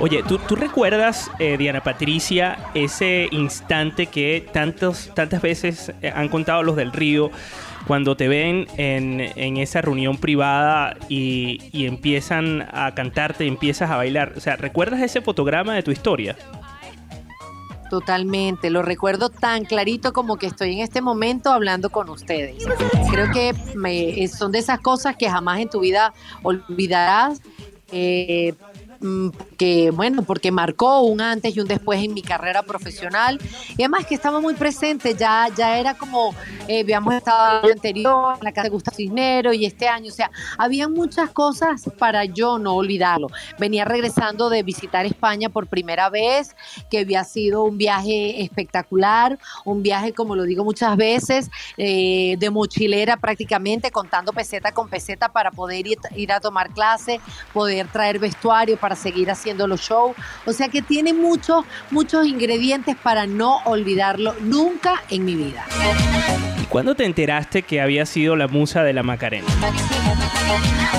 [0.00, 6.28] Oye, ¿tú, tú recuerdas, eh, Diana Patricia, ese instante que tantos, tantas veces eh, han
[6.28, 7.30] contado los del Río,
[7.88, 13.96] cuando te ven en, en esa reunión privada y, y empiezan a cantarte, empiezas a
[13.96, 14.34] bailar?
[14.36, 16.36] O sea, ¿recuerdas ese fotograma de tu historia?
[17.90, 22.62] Totalmente, lo recuerdo tan clarito como que estoy en este momento hablando con ustedes.
[23.10, 27.40] Creo que me- son de esas cosas que jamás en tu vida olvidarás.
[27.90, 28.52] eh,
[29.56, 33.38] que bueno, porque marcó un antes y un después en mi carrera profesional.
[33.76, 36.34] Y además que estaba muy presente, ya, ya era como,
[36.66, 40.30] eh, habíamos estado anterior en la casa de Gustavo Cisnero y este año, o sea,
[40.56, 43.28] había muchas cosas para yo no olvidarlo.
[43.58, 46.54] Venía regresando de visitar España por primera vez,
[46.90, 52.50] que había sido un viaje espectacular, un viaje, como lo digo muchas veces, eh, de
[52.50, 57.20] mochilera prácticamente, contando peseta con peseta para poder ir, ir a tomar clase,
[57.52, 60.16] poder traer vestuario para seguir haciendo los shows.
[60.46, 65.64] O sea que tiene muchos, muchos ingredientes para no olvidarlo nunca en mi vida.
[66.68, 69.46] ¿Y cuándo te enteraste que había sido la musa de la Macarena?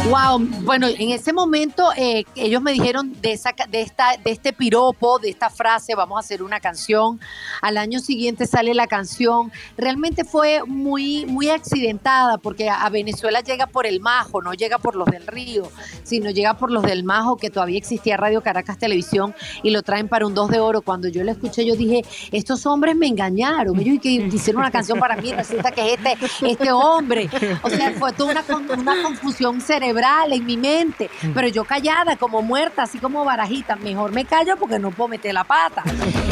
[0.07, 4.53] Wow, bueno, en ese momento eh, ellos me dijeron de, esa, de, esta, de este
[4.53, 7.19] piropo, de esta frase, vamos a hacer una canción.
[7.61, 9.51] Al año siguiente sale la canción.
[9.77, 14.79] Realmente fue muy, muy accidentada porque a a Venezuela llega por el Majo, no llega
[14.79, 15.69] por los del Río,
[16.03, 20.07] sino llega por los del Majo, que todavía existía Radio Caracas Televisión y lo traen
[20.07, 20.81] para un 2 de oro.
[20.81, 23.79] Cuando yo lo escuché, yo dije, estos hombres me engañaron.
[23.79, 25.33] Ellos que hicieron una canción para mí,
[25.71, 27.29] que es este, este hombre.
[27.61, 31.09] O sea, fue toda una, una confusión cerebral en mi mente.
[31.33, 33.75] Pero yo callada, como muerta, así como barajita.
[33.75, 35.83] Mejor me callo porque no puedo meter la pata.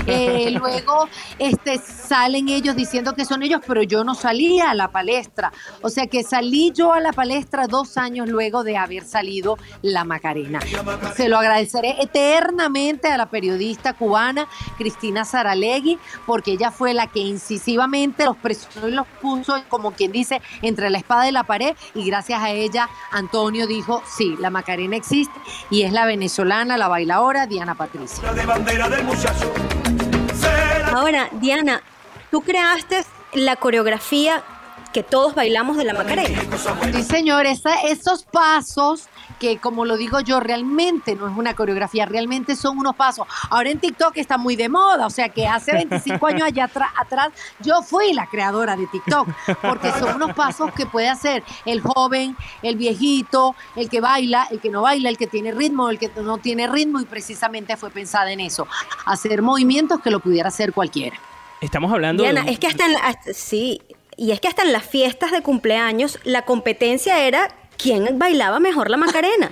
[0.08, 1.08] Eh, luego
[1.39, 5.52] este, salen ellos diciendo que son ellos, pero yo no salía a la palestra.
[5.82, 10.04] O sea que salí yo a la palestra dos años luego de haber salido la
[10.04, 10.60] Macarena.
[11.15, 17.20] Se lo agradeceré eternamente a la periodista cubana Cristina Saralegui, porque ella fue la que
[17.20, 21.76] incisivamente los presionó y los puso, como quien dice, entre la espada y la pared.
[21.93, 25.39] Y gracias a ella, Antonio dijo: Sí, la Macarena existe
[25.70, 28.24] y es la venezolana, la bailadora Diana Patricia.
[30.98, 31.84] Ahora, Diana,
[32.32, 34.42] tú creaste la coreografía
[34.94, 36.42] que todos bailamos de la Macarena.
[36.92, 39.08] Sí, señor, esos pasos
[39.39, 43.28] que, como lo digo yo, realmente no es una coreografía, realmente son unos pasos.
[43.50, 47.30] Ahora en TikTok está muy de moda, o sea que hace 25 años allá atrás
[47.60, 49.28] yo fui la creadora de TikTok,
[49.62, 54.60] porque son unos pasos que puede hacer el joven, el viejito, el que baila, el
[54.60, 57.89] que no baila, el que tiene ritmo, el que no tiene ritmo, y precisamente fue
[57.91, 58.67] pensada en eso,
[59.06, 61.17] hacer movimientos que lo pudiera hacer cualquiera.
[61.62, 62.52] Estamos hablando Diana, de...
[62.52, 63.82] es que hasta en la- hasta- sí,
[64.15, 68.90] y es que hasta en las fiestas de cumpleaños la competencia era quién bailaba mejor
[68.90, 69.52] la Macarena.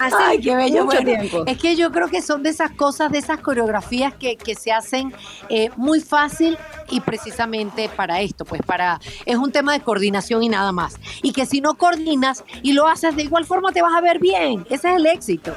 [0.00, 0.84] Hace Ay, qué bello.
[0.84, 1.44] mucho Bueno, tiempo.
[1.46, 4.70] Es que yo creo que son de esas cosas, de esas coreografías que, que se
[4.72, 5.12] hacen
[5.48, 6.56] eh, muy fácil
[6.90, 10.98] y precisamente para esto, pues para es un tema de coordinación y nada más.
[11.22, 14.18] Y que si no coordinas y lo haces de igual forma te vas a ver
[14.20, 14.64] bien.
[14.70, 15.54] Ese es el éxito.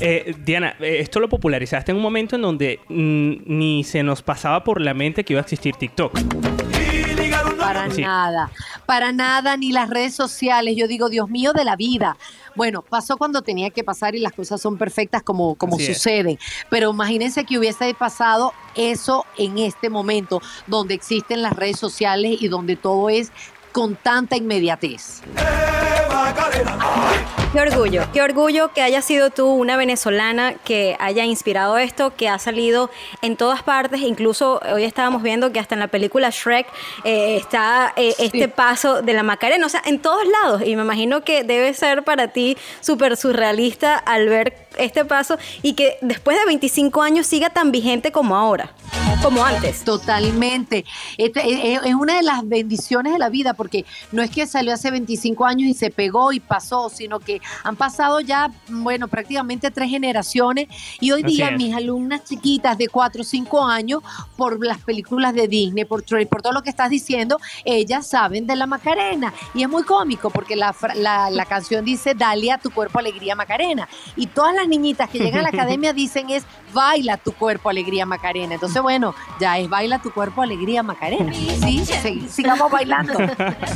[0.00, 4.22] Eh, Diana, eh, esto lo popularizaste en un momento en donde mm, ni se nos
[4.22, 6.18] pasaba por la mente que iba a existir TikTok.
[7.64, 8.02] Para Sí.
[8.02, 8.50] nada,
[8.86, 10.74] para nada, ni las redes sociales.
[10.76, 12.16] Yo digo, Dios mío, de la vida.
[12.56, 15.96] Bueno, pasó cuando tenía que pasar y las cosas son perfectas como, como Así es.
[15.98, 16.38] suceden.
[16.70, 22.48] Pero imagínense que hubiese pasado eso en este momento, donde existen las redes sociales y
[22.48, 23.32] donde todo es
[23.74, 25.20] con tanta inmediatez.
[27.52, 32.28] Qué orgullo, qué orgullo que hayas sido tú una venezolana que haya inspirado esto, que
[32.28, 32.88] ha salido
[33.20, 36.68] en todas partes, incluso hoy estábamos viendo que hasta en la película Shrek
[37.02, 40.82] eh, está eh, este paso de la Macarena, o sea, en todos lados, y me
[40.82, 46.38] imagino que debe ser para ti súper surrealista al ver este paso y que después
[46.38, 48.72] de 25 años siga tan vigente como ahora,
[49.24, 49.82] como antes.
[49.84, 50.84] Totalmente.
[51.18, 54.46] Este, eh, eh, es una de las bendiciones de la vida, porque no es que
[54.46, 59.08] salió hace 25 años y se pegó y pasó, sino que han pasado ya, bueno,
[59.08, 60.68] prácticamente tres generaciones
[61.00, 61.56] y hoy Así día es.
[61.56, 64.02] mis alumnas chiquitas de 4 o 5 años,
[64.36, 68.46] por las películas de Disney, por, Trey, por todo lo que estás diciendo, ellas saben
[68.46, 69.32] de la Macarena.
[69.54, 72.98] Y es muy cómico porque la, fra- la, la canción dice, dale a tu cuerpo
[72.98, 73.88] alegría Macarena.
[74.16, 78.04] Y todas las niñitas que llegan a la academia dicen es, baila tu cuerpo alegría
[78.04, 78.54] Macarena.
[78.54, 81.32] Entonces, bueno, ya es baila tu cuerpo alegría Macarena.
[81.32, 83.14] Sí, sí, sigamos bailando.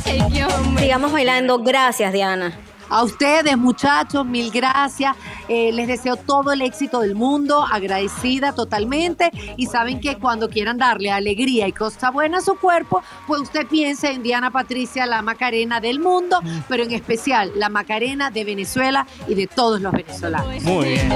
[0.77, 1.59] Sigamos bailando.
[1.59, 2.57] Gracias, Diana.
[2.89, 5.15] A ustedes, muchachos, mil gracias.
[5.47, 9.31] Eh, les deseo todo el éxito del mundo, agradecida totalmente.
[9.57, 13.67] Y saben que cuando quieran darle alegría y cosa buena a su cuerpo, pues usted
[13.67, 19.05] piense en Diana Patricia, la Macarena del mundo, pero en especial la Macarena de Venezuela
[19.27, 20.61] y de todos los venezolanos.
[20.63, 21.11] Muy bien.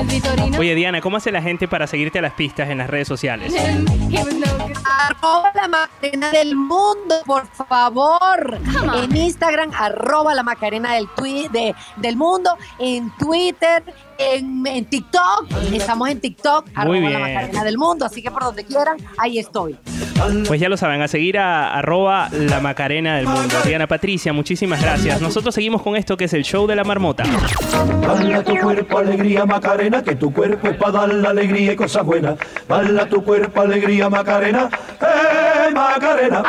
[0.57, 3.53] Oye, Diana, ¿cómo hace la gente para seguirte a las pistas en las redes sociales?
[4.86, 8.59] Arroba la Macarena del mundo, por favor.
[8.95, 12.58] En Instagram, arroba la Macarena del, twi- de- del mundo.
[12.80, 13.84] En Twitter,
[14.17, 15.47] en, en TikTok.
[15.73, 17.19] Estamos en TikTok, arroba la.
[17.19, 18.06] Macarena del mundo.
[18.06, 19.78] Así que por donde quieran, ahí estoy.
[20.47, 23.56] Pues ya lo saben, a seguir a arroba la Macarena del mundo.
[23.65, 25.21] Diana Patricia, muchísimas gracias.
[25.21, 27.23] Nosotros seguimos con esto que es el show de la marmota.
[28.06, 32.06] Bala tu cuerpo, alegría, Macarena, que tu cuerpo es para dar la alegría y cosas
[32.06, 32.36] buenas.
[32.67, 34.69] Bala tu cuerpo, alegría, Macarena,
[35.02, 36.43] eh, Macarena.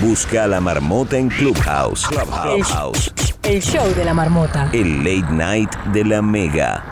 [0.00, 2.06] Busca a la marmota en Clubhouse.
[2.06, 3.12] Clubhouse.
[3.42, 4.70] El show de la marmota.
[4.72, 6.82] El late night de la mega.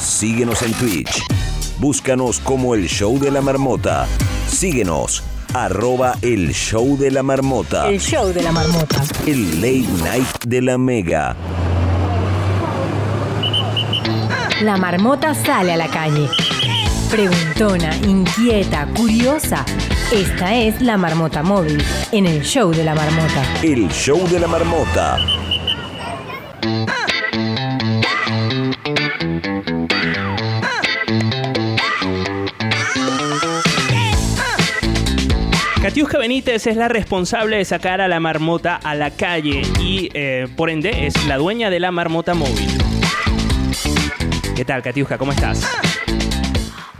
[0.00, 1.20] Síguenos en Twitch.
[1.78, 4.06] Búscanos como el show de la marmota.
[4.46, 5.24] Síguenos.
[5.52, 7.88] Arroba el show de la marmota.
[7.88, 9.02] El show de la marmota.
[9.26, 11.34] El late night de la mega.
[14.62, 16.28] La marmota sale a la calle.
[17.10, 19.64] Preguntona, inquieta, curiosa.
[20.12, 23.42] Esta es la marmota móvil en el show de la marmota.
[23.64, 25.18] El show de la marmota.
[35.82, 40.46] Katiuska Benítez es la responsable de sacar a la marmota a la calle y eh,
[40.56, 42.70] por ende es la dueña de la marmota móvil.
[44.54, 45.18] ¿Qué tal, Katiuska?
[45.18, 45.66] ¿Cómo estás?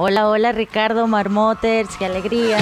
[0.02, 2.56] Hola, hola Ricardo Marmoters, qué alegría.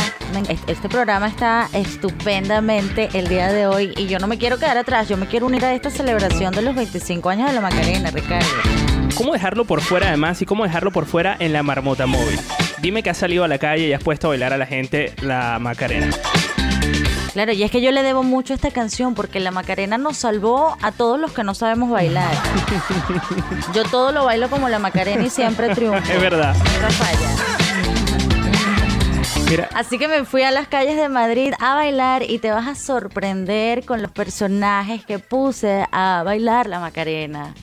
[0.66, 5.08] Este programa está estupendamente el día de hoy y yo no me quiero quedar atrás,
[5.08, 8.48] yo me quiero unir a esta celebración de los 25 años de la Macarena, Ricardo.
[9.16, 12.40] ¿Cómo dejarlo por fuera además y cómo dejarlo por fuera en la marmota móvil?
[12.82, 15.14] Dime que has salido a la calle y has puesto a bailar a la gente
[15.22, 16.10] la Macarena.
[17.38, 20.16] Claro, y es que yo le debo mucho a esta canción porque la Macarena nos
[20.16, 22.32] salvó a todos los que no sabemos bailar.
[23.72, 26.12] Yo todo lo bailo como la Macarena y siempre triunfo.
[26.12, 26.56] Es verdad.
[26.56, 27.28] Nunca falla.
[29.48, 32.66] Mira, Así que me fui a las calles de Madrid a bailar y te vas
[32.66, 37.54] a sorprender con los personajes que puse a bailar la Macarena.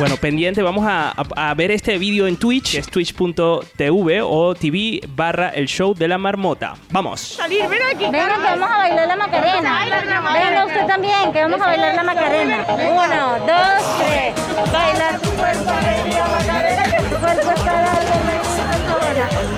[0.00, 4.54] Bueno, pendiente, vamos a, a- a ver este vídeo en Twitch, que es twitch.tv o
[4.54, 6.74] tv barra el show de la marmota.
[6.90, 7.20] Vamos.
[7.20, 8.04] Salir, ven aquí.
[8.10, 9.78] Venga, que vamos a bailar la Macarena.
[10.32, 12.64] Venga usted también, que vamos a bailar la Macarena.
[12.70, 14.34] Uno, dos, tres.
[14.72, 18.10] Baila tu cuerpo, alegría, Macarena, que tu cuerpo está dando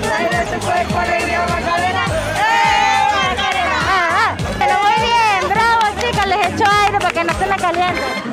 [0.09, 2.05] Baila tu cuerpo, alegría, Macarena.
[2.35, 3.77] ¡Eh, Macarena!
[3.87, 7.55] Ah, ah, pero muy bien, bravo, chicas, les echo aire para que no se me
[7.55, 8.32] calienten.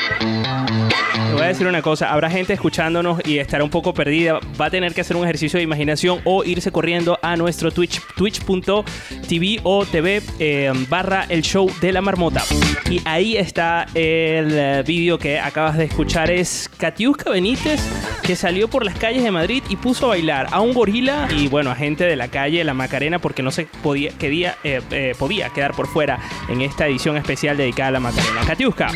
[1.41, 2.11] Voy a decir una cosa.
[2.11, 4.39] Habrá gente escuchándonos y estará un poco perdida.
[4.59, 7.99] Va a tener que hacer un ejercicio de imaginación o irse corriendo a nuestro Twitch,
[8.15, 12.43] twitch.tv o tv eh, barra el show de la marmota.
[12.91, 16.29] Y ahí está el eh, vídeo que acabas de escuchar.
[16.29, 17.81] Es Katiuska Benítez
[18.21, 21.47] que salió por las calles de Madrid y puso a bailar a un gorila y
[21.47, 25.15] bueno, a gente de la calle La Macarena porque no se podía, quedía, eh, eh,
[25.17, 28.41] podía quedar por fuera en esta edición especial dedicada a la Macarena.
[28.45, 28.91] Katiuska.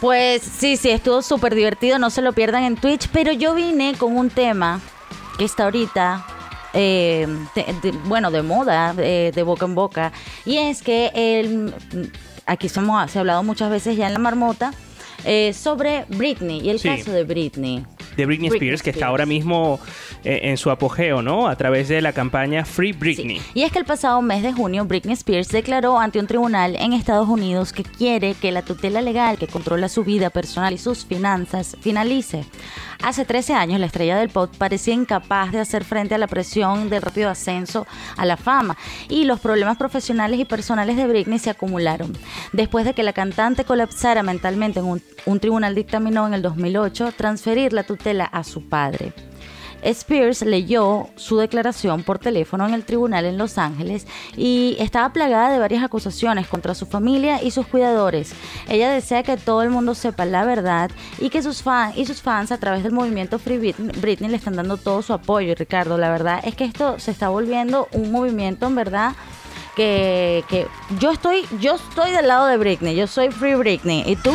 [0.00, 3.94] Pues sí, sí, estuvo súper divertido, no se lo pierdan en Twitch, pero yo vine
[3.98, 4.80] con un tema
[5.36, 6.24] que está ahorita,
[6.72, 10.12] eh, de- de- bueno, de moda, de, de boca en boca,
[10.46, 11.74] y es que el,
[12.46, 14.72] aquí somos, se ha hablado muchas veces ya en la marmota
[15.26, 16.88] eh, sobre Britney y el Sí.
[16.88, 17.84] caso de Britney.
[18.16, 19.80] De Britney, Britney Spears, que está ahora mismo
[20.24, 21.48] eh, en su apogeo, ¿no?
[21.48, 23.40] A través de la campaña Free Britney.
[23.54, 26.92] Y es que el pasado mes de junio Britney Spears declaró ante un tribunal en
[26.92, 31.04] Estados Unidos que quiere que la tutela legal que controla su vida personal y sus
[31.04, 32.44] finanzas finalice.
[33.02, 36.90] Hace 13 años la estrella del pop parecía incapaz de hacer frente a la presión
[36.90, 37.86] del rápido ascenso
[38.16, 38.76] a la fama
[39.08, 42.12] y los problemas profesionales y personales de Britney se acumularon.
[42.52, 47.12] Después de que la cantante colapsara mentalmente en un, un tribunal dictaminó en el 2008
[47.16, 49.14] transferir la tutela a su padre.
[49.82, 54.06] Spears leyó su declaración por teléfono en el tribunal en Los Ángeles
[54.36, 58.32] y estaba plagada de varias acusaciones contra su familia y sus cuidadores.
[58.68, 62.22] Ella desea que todo el mundo sepa la verdad y que sus fans y sus
[62.22, 65.52] fans a través del movimiento Free Britney, Britney le están dando todo su apoyo.
[65.52, 69.12] Y Ricardo, la verdad es que esto se está volviendo un movimiento en verdad
[69.76, 70.66] que, que
[70.98, 74.04] yo estoy yo estoy del lado de Britney, yo soy Free Britney.
[74.06, 74.32] ¿Y tú?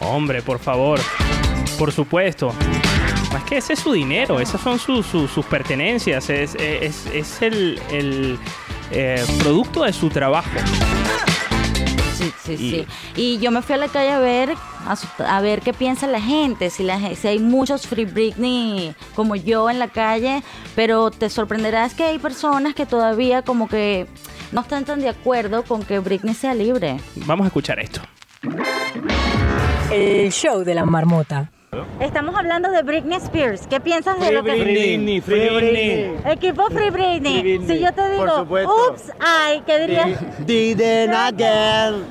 [0.00, 1.00] Hombre, por favor.
[1.78, 2.52] Por supuesto.
[3.34, 7.42] Más que ese es su dinero, esas son sus, sus- sus pertenencias, es, es- es
[7.42, 8.38] el, el,
[8.92, 10.48] eh, producto de su trabajo.
[12.16, 12.86] Sí, sí, Y- sí.
[13.16, 14.54] Y yo me fui a la calle a ver,
[14.86, 18.94] a, su- a ver qué piensa la gente, si, la, si hay muchos Free Britney
[19.16, 20.42] como yo en la calle,
[20.76, 24.06] pero te sorprenderás que hay personas que todavía como que
[24.52, 26.98] no están tan de acuerdo con que Britney sea libre.
[27.16, 28.00] Vamos a escuchar esto.
[29.90, 31.50] El show de la marmota.
[32.00, 33.66] Estamos hablando de Britney Spears.
[33.66, 36.16] ¿Qué piensas de Free lo que Britney, Free Britney.
[36.26, 37.40] Equipo Free Britney.
[37.40, 38.42] Free Britney, Si yo te digo,
[38.90, 40.08] ups, ay, ¿qué dirías?
[40.46, 42.04] Didn't again.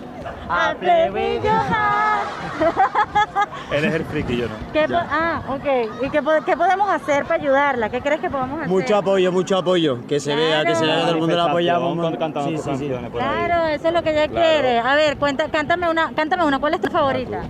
[0.50, 2.30] I play with your heart.
[3.72, 4.56] Él es el friki, yo no.
[4.72, 6.06] ¿Qué po- ah, ok.
[6.06, 7.90] ¿Y qué, po- qué podemos hacer para ayudarla?
[7.90, 8.70] ¿Qué crees que podemos hacer?
[8.70, 10.00] Mucho apoyo, mucho apoyo.
[10.08, 12.18] Que se vea, que se vea que todo el mundo la apoyamos.
[12.18, 12.92] Cantando Sí, sí, sí.
[13.12, 14.48] Claro, eso es lo que ella Claro.
[14.48, 14.80] quiere.
[14.80, 16.60] A ver, cuenta, cántame una, cántame una.
[16.60, 17.42] ¿Cuál es tu favorita?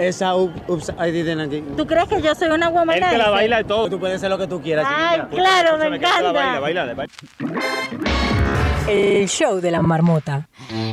[0.00, 1.76] Esa up- ups, I didn't again.
[1.76, 2.96] ¿Tú crees que yo soy una woman?
[2.96, 3.90] Él te la baila y todo.
[3.90, 4.86] Tú puedes ser lo que tú quieras.
[4.88, 6.32] Ay, claro, me encanta.
[6.32, 7.12] baila, baila, baila.
[8.88, 10.48] El show de la marmota.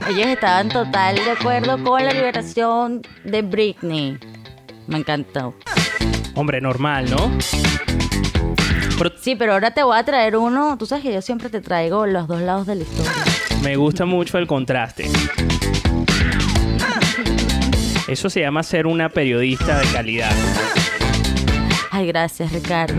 [0.10, 4.18] Ellos estaban total de acuerdo con la liberación de Britney.
[4.88, 5.55] Me encantó.
[6.36, 7.32] Hombre, normal, ¿no?
[9.22, 10.76] Sí, pero ahora te voy a traer uno.
[10.78, 13.12] Tú sabes que yo siempre te traigo los dos lados de la historia.
[13.64, 15.10] Me gusta mucho el contraste.
[18.08, 20.32] Eso se llama ser una periodista de calidad.
[21.91, 22.95] Ay, gracias, Ricardo.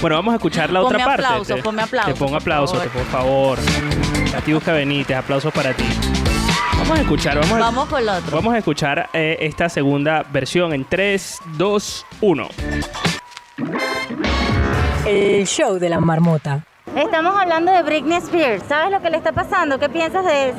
[0.00, 1.24] Bueno, vamos a escuchar la Ponme otra parte.
[1.26, 2.88] aplauso, Te- ponme aplauso, Te pongo por aplauso, favor.
[2.90, 3.58] te- por favor.
[4.32, 5.84] Katiuska Benítez, aplausos para ti.
[6.78, 8.36] Vamos a escuchar, vamos a, Vamos con lo otro.
[8.36, 12.48] vamos a escuchar eh, esta segunda versión en 3, 2, 1.
[15.06, 16.64] El show de la marmota.
[16.96, 18.64] Estamos hablando de Britney Spears.
[18.66, 19.78] ¿Sabes lo que le está pasando?
[19.78, 20.58] ¿Qué piensas de eso?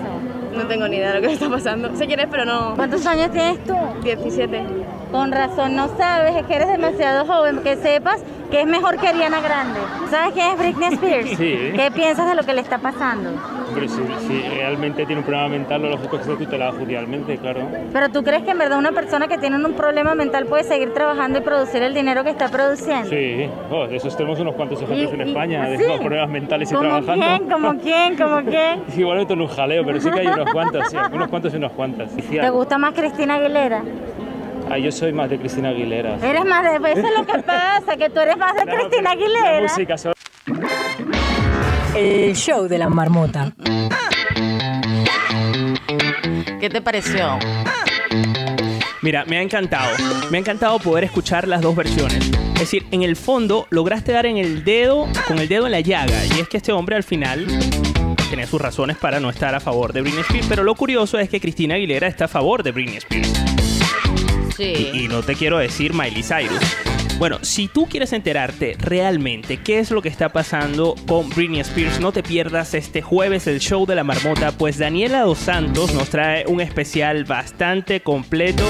[0.55, 1.95] No tengo ni idea de lo que le está pasando.
[1.95, 2.75] Sé quién es, pero no.
[2.75, 3.75] ¿Cuántos años tienes tú?
[4.03, 4.63] 17.
[5.11, 7.59] Con razón no sabes, es que eres demasiado joven.
[7.63, 9.79] Que sepas que es mejor que Ariana Grande.
[10.09, 11.29] ¿Sabes quién es Britney Spears?
[11.37, 11.71] Sí.
[11.75, 13.31] ¿Qué piensas de lo que le está pasando?
[13.71, 17.37] Hombre, si, si realmente tiene un problema mental, lo lógico es que esté tutelado judicialmente,
[17.37, 17.61] claro.
[17.93, 20.93] Pero tú crees que en verdad una persona que tiene un problema mental puede seguir
[20.93, 23.09] trabajando y producir el dinero que está produciendo?
[23.09, 25.83] Sí, oh, de esos tenemos unos cuantos ejemplos Y- en y- España, de ¿sí?
[25.87, 27.25] los problemas mentales y ¿Como trabajando.
[27.25, 27.49] quién?
[27.49, 28.17] ¿Como quién?
[28.17, 28.83] ¿Como quién?
[28.97, 31.71] Igualmente en un jaleo, pero sí que hay unos cuantos, sí, unos cuantos y unas
[31.71, 32.11] cuantas.
[32.15, 33.81] ¿Te gusta más Cristina Aguilera?
[34.69, 36.15] Ah, yo soy más de Cristina Aguilera.
[36.23, 36.91] Eres más de...
[36.91, 39.51] Eso es lo que pasa, que tú eres más de Cristina Aguilera.
[39.55, 40.11] La música, so-
[41.95, 43.53] El show de la marmota.
[46.59, 47.37] ¿Qué te pareció?
[49.01, 49.89] Mira, me ha encantado.
[50.29, 52.31] Me ha encantado poder escuchar las dos versiones.
[52.53, 55.81] Es decir, en el fondo lograste dar en el dedo, con el dedo en la
[55.81, 56.25] llaga.
[56.25, 57.45] Y es que este hombre al final
[58.29, 60.47] tenía sus razones para no estar a favor de Britney Spears.
[60.47, 63.33] Pero lo curioso es que Cristina Aguilera está a favor de Britney Spears.
[64.55, 64.91] Sí.
[64.93, 66.90] Y, y no te quiero decir Miley Cyrus.
[67.21, 71.99] Bueno, si tú quieres enterarte realmente qué es lo que está pasando con Britney Spears,
[71.99, 76.09] no te pierdas este jueves el show de la marmota, pues Daniela Dos Santos nos
[76.09, 78.67] trae un especial bastante completo.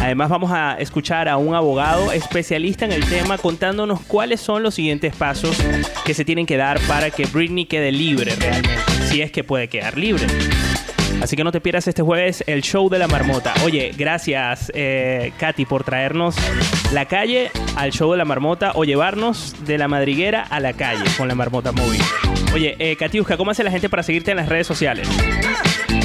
[0.00, 4.76] Además vamos a escuchar a un abogado especialista en el tema contándonos cuáles son los
[4.76, 5.58] siguientes pasos
[6.04, 8.70] que se tienen que dar para que Britney quede libre realmente,
[9.08, 10.28] si es que puede quedar libre.
[11.20, 13.54] Así que no te pierdas este jueves el show de la marmota.
[13.64, 16.36] Oye, gracias eh, Katy por traernos
[16.92, 21.04] la calle al show de la marmota o llevarnos de la madriguera a la calle
[21.16, 22.00] con la marmota móvil.
[22.52, 25.08] Oye, eh, Katiuska, ¿cómo hace la gente para seguirte en las redes sociales?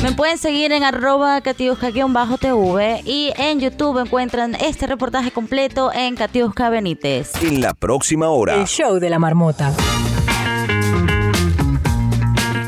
[0.03, 6.69] Me pueden seguir en arroba catiusca-tv y en YouTube encuentran este reportaje completo en Catiusca
[6.69, 7.31] Benítez.
[7.41, 8.55] En la próxima hora.
[8.55, 9.73] El show de la marmota.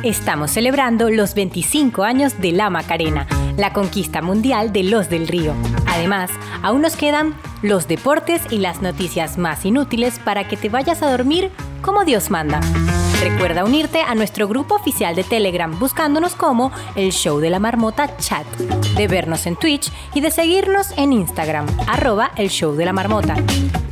[0.08, 3.28] Estamos celebrando los 25 años de la Macarena,
[3.58, 5.54] la conquista mundial de los del río.
[5.86, 6.32] Además,
[6.64, 11.12] aún nos quedan los deportes y las noticias más inútiles para que te vayas a
[11.12, 11.52] dormir
[11.82, 12.62] como Dios manda.
[13.22, 18.16] Recuerda unirte a nuestro grupo oficial de Telegram buscándonos como el Show de la Marmota
[18.16, 18.48] Chat,
[18.96, 23.36] de vernos en Twitch y de seguirnos en Instagram, arroba el Show de la Marmota.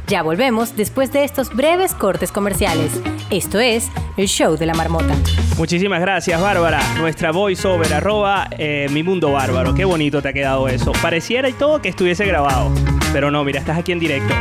[0.07, 3.01] Ya volvemos después de estos breves cortes comerciales.
[3.31, 5.15] Esto es el Show de la Marmota.
[5.57, 6.79] Muchísimas gracias, Bárbara.
[6.99, 9.73] Nuestra voiceover, arroba eh, mi mundo bárbaro.
[9.73, 10.91] Qué bonito te ha quedado eso.
[11.01, 12.71] Pareciera y todo que estuviese grabado.
[13.13, 14.31] Pero no, mira, estás aquí en directo.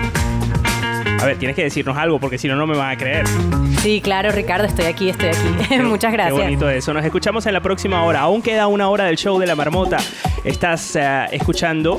[1.19, 3.25] A ver, tienes que decirnos algo porque si no, no me van a creer.
[3.81, 5.79] Sí, claro, Ricardo, estoy aquí, estoy aquí.
[5.83, 6.37] Muchas gracias.
[6.37, 6.93] Qué bonito eso.
[6.93, 8.21] Nos escuchamos en la próxima hora.
[8.21, 9.97] Aún queda una hora del show de la marmota.
[10.45, 11.99] Estás eh, escuchando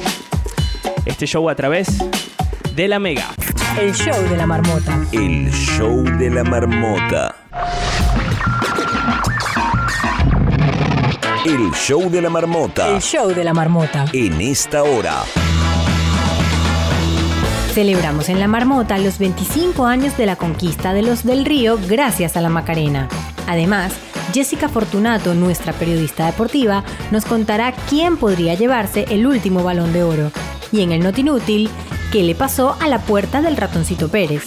[1.07, 1.97] este show a través
[2.75, 3.33] de la Mega.
[3.77, 5.05] El Show de la Marmota.
[5.11, 7.35] El show de la marmota.
[11.45, 12.95] El show de la marmota.
[12.95, 14.05] El Show de la Marmota.
[14.13, 15.23] En esta hora.
[17.73, 22.37] Celebramos en La Marmota los 25 años de la conquista de los del Río gracias
[22.37, 23.09] a la Macarena.
[23.45, 23.93] Además,
[24.33, 30.31] Jessica Fortunato, nuestra periodista deportiva, nos contará quién podría llevarse el último balón de oro.
[30.71, 31.69] Y en el Notinútil,
[32.15, 34.45] qué le pasó a la puerta del ratoncito Pérez.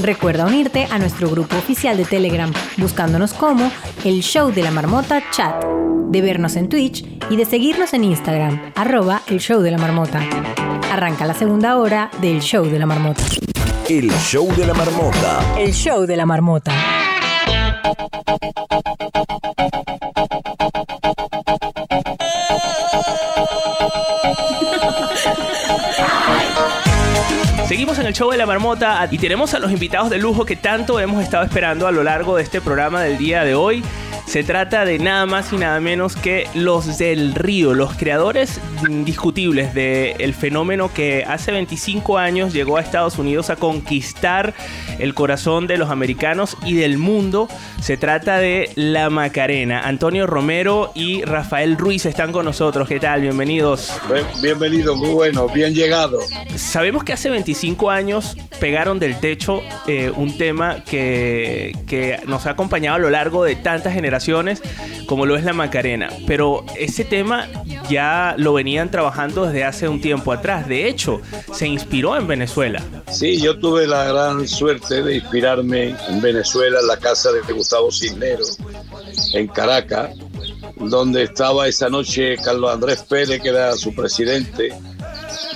[0.00, 3.68] Recuerda unirte a nuestro grupo oficial de Telegram buscándonos como
[4.04, 8.60] el Show de la Marmota Chat, de vernos en Twitch y de seguirnos en Instagram,
[8.76, 10.20] arroba el Show de la Marmota.
[10.92, 13.24] Arranca la segunda hora del Show de la Marmota.
[13.88, 15.40] El show de la marmota.
[15.58, 16.72] El Show de la Marmota.
[27.70, 30.56] Seguimos en el show de la marmota y tenemos a los invitados de lujo que
[30.56, 33.84] tanto hemos estado esperando a lo largo de este programa del día de hoy.
[34.26, 39.74] Se trata de nada más y nada menos que los del río, los creadores indiscutibles
[39.74, 44.54] del fenómeno que hace 25 años llegó a Estados Unidos a conquistar
[44.98, 47.48] el corazón de los americanos y del mundo.
[47.80, 49.80] Se trata de la Macarena.
[49.80, 52.88] Antonio Romero y Rafael Ruiz están con nosotros.
[52.88, 53.22] ¿Qué tal?
[53.22, 53.92] Bienvenidos.
[54.42, 56.20] Bienvenido, muy bueno, bien llegado.
[56.56, 62.50] Sabemos que hace 25 años pegaron del techo eh, un tema que, que nos ha
[62.50, 64.62] acompañado a lo largo de tantas generaciones
[65.06, 66.08] como lo es la Macarena.
[66.26, 67.48] Pero ese tema
[67.88, 68.52] ya lo
[68.90, 70.68] trabajando desde hace un tiempo atrás.
[70.68, 71.20] De hecho,
[71.52, 72.82] se inspiró en Venezuela.
[73.10, 77.90] Sí, yo tuve la gran suerte de inspirarme en Venezuela, en la casa de Gustavo
[77.90, 78.58] Cisneros,
[79.34, 80.10] en Caracas,
[80.76, 84.72] donde estaba esa noche Carlos Andrés Pérez, que era su presidente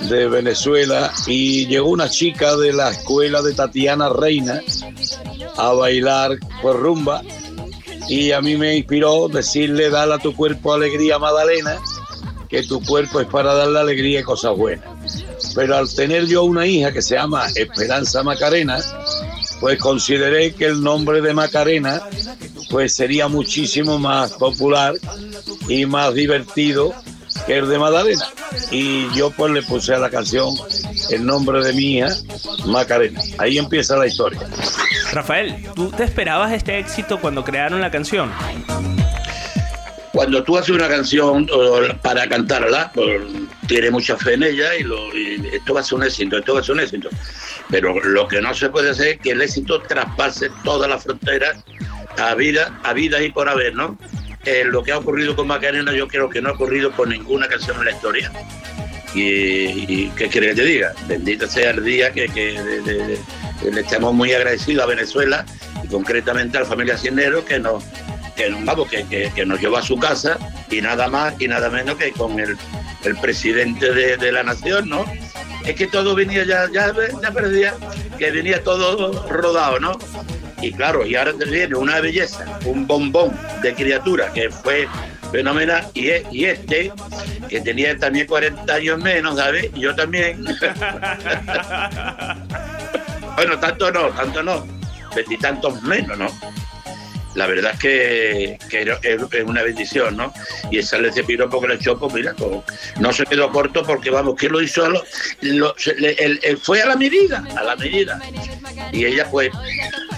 [0.09, 4.61] de Venezuela, y llegó una chica de la escuela de Tatiana Reina
[5.57, 7.21] a bailar pues rumba
[8.07, 11.77] y a mí me inspiró decirle dale a tu cuerpo alegría Magdalena
[12.49, 14.85] que tu cuerpo es para darle alegría y cosas buenas.
[15.53, 18.79] Pero al tener yo una hija que se llama Esperanza Macarena
[19.59, 22.01] pues consideré que el nombre de Macarena
[22.69, 24.95] pues sería muchísimo más popular
[25.69, 26.93] y más divertido
[27.45, 28.25] que el de Magdalena
[28.71, 30.55] y yo pues le puse a la canción
[31.09, 32.09] el nombre de mi hija
[32.65, 33.21] Macarena.
[33.37, 34.39] Ahí empieza la historia.
[35.11, 38.31] Rafael, ¿tú te esperabas este éxito cuando crearon la canción?
[40.25, 41.47] Cuando tú haces una canción
[42.01, 43.21] para cantarla, pues,
[43.67, 46.55] tiene mucha fe en ella y, lo- y esto va a ser un éxito, esto
[46.55, 47.09] va a ser un éxito.
[47.69, 51.63] Pero lo que no se puede hacer es que el éxito traspase todas las fronteras
[52.17, 53.99] a vida, a vida y por haber, ¿no?
[54.45, 57.47] Eh, lo que ha ocurrido con Macarena yo creo que no ha ocurrido con ninguna
[57.47, 58.31] canción en la historia.
[59.13, 60.93] Y, y ¿qué quiere que te diga?
[61.07, 63.05] Bendito sea el día que, que de- de-
[63.61, 65.45] de- le estamos muy agradecidos a Venezuela
[65.83, 67.83] y concretamente a la familia Cisneros que nos,
[68.35, 70.37] que, nos- vamos, que, que- que nos llevó a su casa
[70.69, 72.57] y nada más y nada menos que con el,
[73.03, 75.05] el presidente de, de la nación, ¿no?
[75.65, 77.73] es que todo venía ya, ya, ya parecía
[78.19, 79.97] que venía todo rodado, ¿no?
[80.61, 84.87] Y claro, y ahora te viene una belleza, un bombón de criatura que fue
[85.31, 86.91] fenomenal, y, y este,
[87.49, 89.71] que tenía también 40 años menos, ¿sabes?
[89.73, 90.45] Y yo también.
[93.35, 94.65] bueno, tanto no, tanto no,
[95.15, 96.27] veintitantos menos, ¿no?
[97.35, 100.33] La verdad es que, es, una bendición, ¿no?
[100.71, 102.61] Y esa ese piropo que le echó, pues mira, pues,
[102.99, 104.85] no se quedó corto porque, vamos, que lo hizo?
[104.85, 105.03] a lo-
[105.41, 108.19] lo- se- le- el- el- fue a la medida, a la medida.
[108.91, 109.49] Y ella, pues,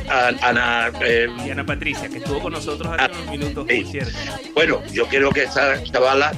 [0.09, 3.99] a- Ana, eh, Y Ana Patricia, que estuvo con nosotros hace unos minutos, sí.
[4.53, 6.31] bueno, yo creo que esa chavala,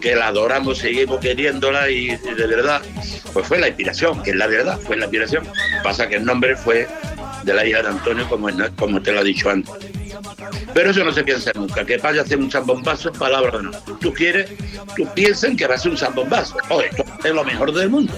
[0.00, 2.82] que la adoramos, seguimos queriéndola y, y de verdad,
[3.32, 5.46] pues fue la inspiración, que es la verdad, fue la inspiración.
[5.82, 6.88] Pasa que el nombre fue
[7.42, 9.72] de la hija de Antonio, como, como te lo he dicho antes.
[10.74, 13.70] Pero eso no se piensa nunca, que vaya a hacer un zambombazo, palabra o no.
[14.00, 14.50] Tú quieres,
[14.96, 16.56] tú piensas en que va a ser un zambombazo.
[16.70, 18.12] Oh, esto es lo mejor del mundo,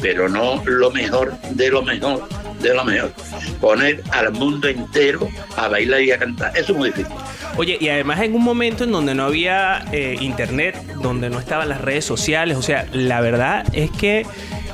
[0.00, 2.28] pero no lo mejor de lo mejor
[2.64, 3.12] de lo mejor.
[3.60, 7.14] Poner al mundo entero a bailar y a cantar, eso es muy difícil.
[7.56, 11.68] Oye, y además en un momento en donde no había eh, internet, donde no estaban
[11.68, 14.26] las redes sociales, o sea, la verdad es que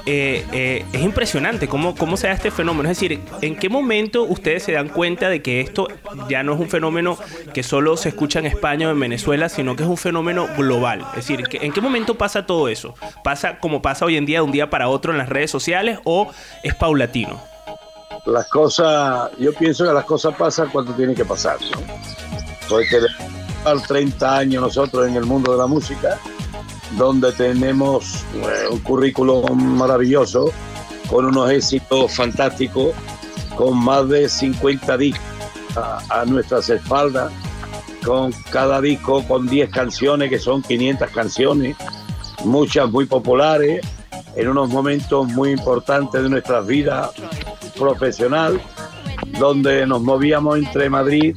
[0.07, 2.89] eh, eh, es impresionante cómo, cómo se da este fenómeno.
[2.91, 5.89] Es decir, ¿en qué momento ustedes se dan cuenta de que esto
[6.29, 7.19] ya no es un fenómeno
[7.55, 11.01] que solo se escucha en España o en Venezuela, sino que es un fenómeno global?
[11.11, 12.95] Es decir, ¿que- ¿en qué momento pasa todo eso?
[13.25, 15.99] ¿Pasa como pasa hoy en día de un día para otro en las redes sociales
[16.05, 16.31] o
[16.63, 17.41] es paulatino?
[18.27, 21.81] las cosas, yo pienso que las cosas pasan cuando tienen que pasar, ¿no?
[22.69, 22.99] Porque
[23.65, 26.19] al 30 años nosotros en el mundo de la música,
[26.97, 30.53] donde tenemos eh, un currículo maravilloso,
[31.09, 32.95] con unos éxitos fantásticos,
[33.57, 35.25] con más de 50 discos
[35.77, 37.33] a, a nuestras espaldas,
[38.05, 41.77] con cada disco con 10 canciones, que son 500 canciones,
[42.45, 43.85] muchas muy populares,
[44.37, 47.11] en unos momentos muy importantes de nuestras vidas
[47.77, 48.61] profesional,
[49.39, 51.35] donde nos movíamos entre Madrid,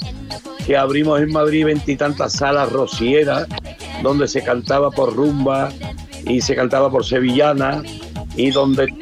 [0.66, 3.48] que abrimos en Madrid veintitantas salas rocieras,
[4.04, 5.70] donde se cantaba por rumba
[6.26, 7.82] y se cantaba por sevillana,
[8.36, 8.94] y donde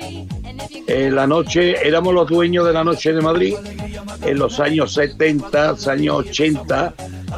[0.87, 3.55] en la noche éramos los dueños de la noche de Madrid,
[4.23, 6.93] en los años 70, años 80,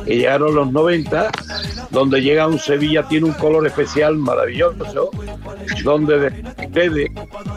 [0.06, 1.32] que llegaron los 90,
[1.92, 5.12] donde llega un Sevilla, tiene un color especial maravilloso,
[5.84, 7.12] donde de ustedes,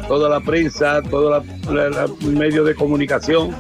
[0.07, 3.57] toda la prensa, todos los medios de comunicación,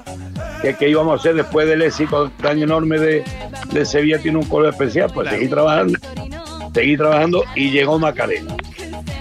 [0.63, 3.25] que, que íbamos a hacer después del éxito tan enorme de,
[3.73, 5.99] de Sevilla, tiene un color especial, pues seguí trabajando,
[6.77, 8.55] seguí trabajando y llegó Macarena.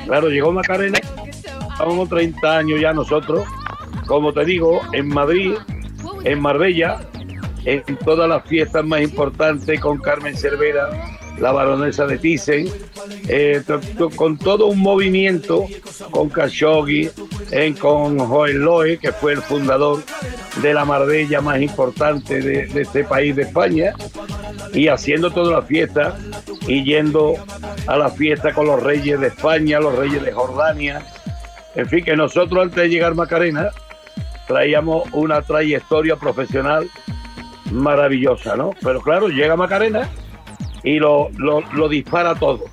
[0.06, 0.99] Claro, llegó Macarena,
[1.80, 3.45] llevamos 30 años ya nosotros,
[4.08, 5.53] como te digo, en Madrid,
[6.26, 6.99] en Marbella,
[7.64, 10.89] en todas las fiestas más importantes con Carmen Cervera,
[11.40, 12.70] la baronesa de Thyssen,
[13.28, 13.62] eh,
[14.16, 15.66] con todo un movimiento,
[16.12, 17.10] con Khashoggi,
[17.52, 20.04] eh, con Joel Loe, que fue el fundador
[20.62, 23.94] de la Marbella más importante de, de este país de España,
[24.74, 26.18] y haciendo toda la fiesta
[26.68, 27.36] y yendo
[27.88, 31.06] a la fiesta con los reyes de España, los reyes de Jordania.
[31.76, 33.70] En fin, que nosotros antes de llegar Macarena
[34.48, 36.90] traíamos una trayectoria profesional
[37.72, 38.72] maravillosa, ¿no?
[38.82, 40.10] Pero claro, llega Macarena
[40.86, 42.66] y lo, lo, dispara todo.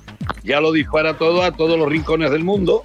[0.43, 2.83] Ya lo dispara todo a todos los rincones del mundo.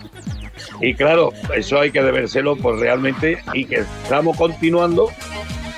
[0.80, 5.10] Y claro, eso hay que debérselo pues realmente y que estamos continuando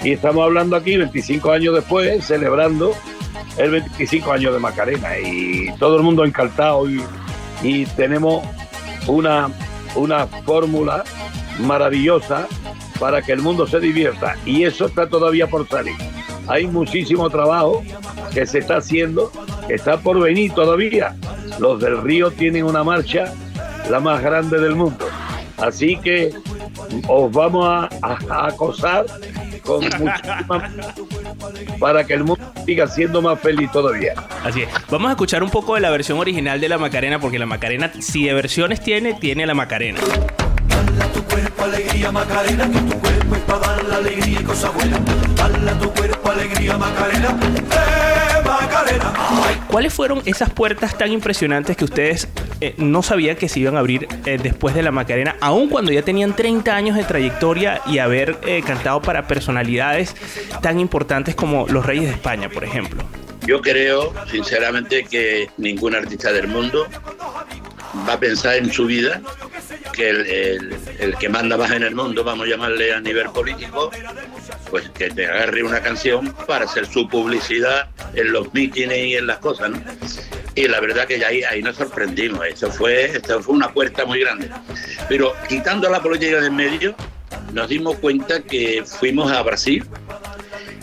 [0.02, 2.94] y estamos hablando aquí 25 años después, celebrando
[3.58, 7.02] el 25 años de Macarena y todo el mundo encantado y,
[7.62, 8.42] y tenemos
[9.06, 9.50] una,
[9.96, 11.04] una fórmula
[11.58, 12.46] maravillosa
[12.98, 15.94] para que el mundo se divierta y eso está todavía por salir.
[16.46, 17.82] Hay muchísimo trabajo
[18.32, 19.30] que se está haciendo,
[19.68, 21.14] está por venir todavía.
[21.58, 23.32] Los del Río tienen una marcha
[23.90, 25.06] la más grande del mundo.
[25.58, 26.32] Así que
[27.08, 29.04] os vamos a, a- a acosar
[29.62, 30.70] con muchísima
[31.78, 34.14] para que el mundo siga siendo más feliz todavía.
[34.44, 34.68] Así es.
[34.90, 37.90] Vamos a escuchar un poco de la versión original de la Macarena, porque la Macarena,
[38.00, 40.00] si de versiones tiene, tiene la Macarena.
[41.28, 45.00] cuerpo alegría Macarena, que tu cuerpo es para dar la alegría y cosas buenas.
[45.36, 48.19] Dale a tu cuerpo alegría Macarena, eh.
[49.68, 52.28] ¿Cuáles fueron esas puertas tan impresionantes que ustedes
[52.60, 55.92] eh, no sabían que se iban a abrir eh, después de la Macarena, aun cuando
[55.92, 60.14] ya tenían 30 años de trayectoria y haber eh, cantado para personalidades
[60.60, 63.02] tan importantes como los Reyes de España, por ejemplo?
[63.46, 66.86] Yo creo, sinceramente, que ningún artista del mundo
[68.08, 69.20] va a pensar en su vida
[69.92, 73.30] que el, el- el que manda más en el mundo, vamos a llamarle a nivel
[73.30, 73.90] político,
[74.70, 79.26] pues que te agarre una canción para hacer su publicidad en los mítines y en
[79.26, 79.82] las cosas, ¿no?
[80.54, 82.44] y la verdad que ahí, ahí nos sorprendimos.
[82.46, 84.50] Esto fue, esto fue una puerta muy grande.
[85.08, 86.94] Pero quitando la política del medio,
[87.52, 89.84] nos dimos cuenta que fuimos a Brasil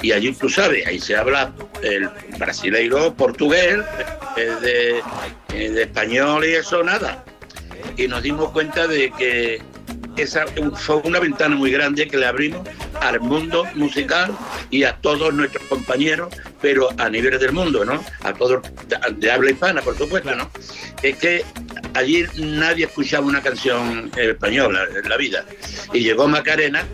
[0.01, 3.77] y allí tú sabes, ahí se habla el brasileiro portugués,
[4.35, 5.01] de
[5.81, 7.23] español y eso nada.
[7.97, 9.61] Y nos dimos cuenta de que
[10.17, 12.67] esa fue una ventana muy grande que le abrimos
[13.01, 14.35] al mundo musical
[14.71, 18.03] y a todos nuestros compañeros, pero a nivel del mundo, ¿no?
[18.21, 20.49] A todos de, de habla hispana, por supuesto, ¿no?
[21.03, 21.45] Es que
[21.97, 25.45] allí nadie escuchaba una canción española en la vida.
[25.93, 26.85] Y llegó Macarena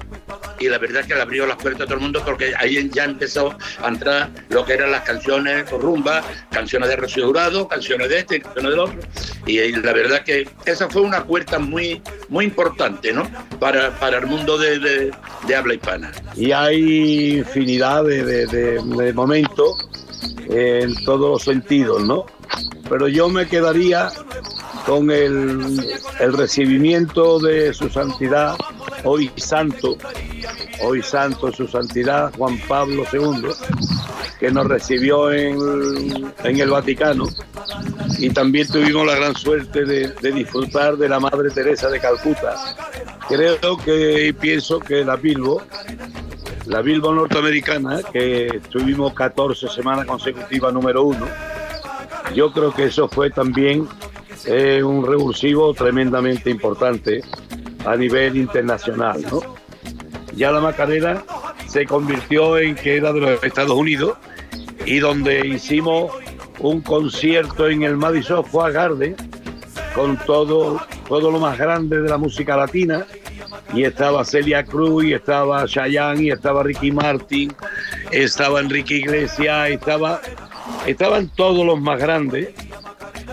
[0.60, 2.90] y la verdad es que le abrió las puertas a todo el mundo porque ahí
[2.94, 8.10] ya empezó a entrar lo que eran las canciones rumba, canciones de Rocío Jurado, canciones
[8.10, 9.00] de este, canciones del otro.
[9.46, 13.30] Y, la verdad que esa fue una puerta muy, muy importante, ¿no?
[13.60, 16.12] Para, para el mundo de, de- habla hispana.
[16.36, 19.90] y hay infinidad de- de momentos
[20.50, 22.26] en todos los sentidos, ¿no?
[22.90, 24.10] Pero yo me quedaría
[24.86, 25.80] con el,
[26.20, 28.56] el recibimiento de su santidad,
[29.04, 29.98] hoy santo,
[30.82, 33.50] hoy santo su santidad Juan Pablo II,
[34.40, 35.58] que nos recibió en,
[36.44, 37.28] en el Vaticano
[38.20, 42.56] y también tuvimos la gran suerte de, de disfrutar de la Madre Teresa de Calcuta.
[43.28, 45.62] Creo que y pienso que la Bilbo
[46.66, 51.28] la Bilbo norteamericana, que estuvimos 14 semanas consecutivas número uno,
[52.34, 53.88] yo creo que eso fue también
[54.46, 57.22] eh, un revulsivo tremendamente importante
[57.86, 59.22] a nivel internacional.
[59.30, 59.42] ¿no?
[60.36, 61.24] Ya la Macarena
[61.68, 64.18] se convirtió en que era de los Estados Unidos
[64.86, 66.12] y donde hicimos
[66.60, 69.16] un concierto en el Madison Square Garden
[69.94, 73.06] con todo, todo lo más grande de la música latina
[73.74, 77.54] y estaba Celia Cruz, y estaba Chayanne, y estaba Ricky Martin,
[78.12, 80.22] estaba Enrique Iglesias, estaba,
[80.86, 82.50] estaban todos los más grandes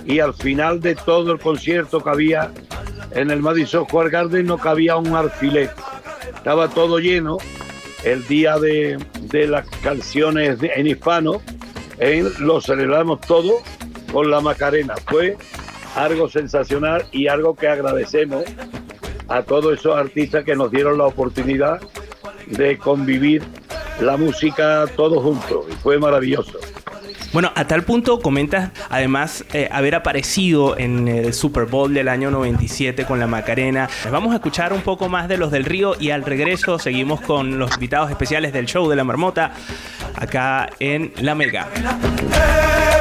[0.06, 2.50] y al final de todo el concierto que había
[3.12, 5.70] en el Madison Square Garden no cabía un alfiler,
[6.34, 7.38] estaba todo lleno.
[8.02, 11.42] El día de, de las canciones en hispano,
[12.38, 13.60] lo celebramos todo
[14.10, 14.94] con la Macarena.
[15.06, 15.36] Fue
[15.96, 18.44] algo sensacional y algo que agradecemos
[19.30, 21.80] a todos esos artistas que nos dieron la oportunidad
[22.46, 23.42] de convivir
[24.00, 25.66] la música todos juntos.
[25.70, 26.58] Y fue maravilloso.
[27.32, 32.32] Bueno, a tal punto comentas además eh, haber aparecido en el Super Bowl del año
[32.32, 33.88] 97 con la Macarena.
[34.10, 37.56] Vamos a escuchar un poco más de los del Río y al regreso seguimos con
[37.56, 39.52] los invitados especiales del show de la Marmota
[40.16, 41.68] acá en La Mega.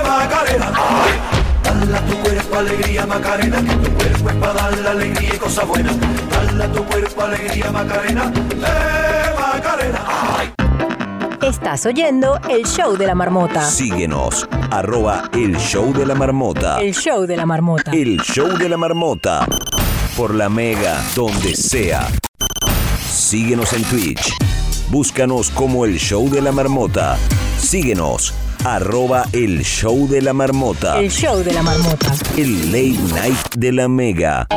[0.04, 0.72] Macarena.
[0.72, 1.39] Dale
[1.70, 5.96] a tu cuerpo alegría, Macarena, que tu cuerpo es para darle alegría y cosas buenas.
[6.30, 8.32] Dale a tu cuerpo alegría, Macarena.
[8.36, 10.00] Eh, Macarena.
[11.42, 13.64] Estás oyendo el show de la marmota.
[13.64, 16.82] Síguenos, arroba el show de la marmota.
[16.82, 17.92] El show de la marmota.
[17.92, 19.48] El show de la marmota.
[20.18, 22.08] Por la mega, donde sea.
[23.10, 24.34] Síguenos en Twitch.
[24.90, 27.18] Búscanos como el show de la marmota.
[27.58, 28.34] Síguenos,
[28.66, 31.00] arroba el show de la marmota.
[31.00, 32.14] El show de la marmota.
[32.38, 34.48] El late night de la mega.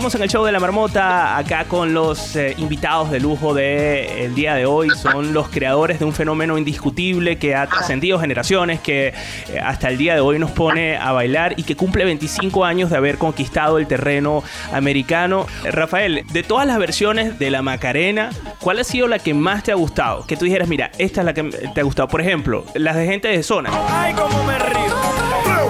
[0.00, 4.34] Seguimos en el show de la marmota, acá con los eh, invitados de lujo del
[4.34, 4.88] día de hoy.
[4.96, 9.98] Son los creadores de un fenómeno indiscutible que ha trascendido generaciones, que eh, hasta el
[9.98, 13.76] día de hoy nos pone a bailar y que cumple 25 años de haber conquistado
[13.76, 14.42] el terreno
[14.72, 15.44] americano.
[15.64, 19.70] Rafael, de todas las versiones de la Macarena, ¿cuál ha sido la que más te
[19.70, 20.26] ha gustado?
[20.26, 22.08] Que tú dijeras, mira, esta es la que te ha gustado.
[22.08, 23.68] Por ejemplo, las de gente de zona.
[23.90, 24.80] Ay, cómo me río.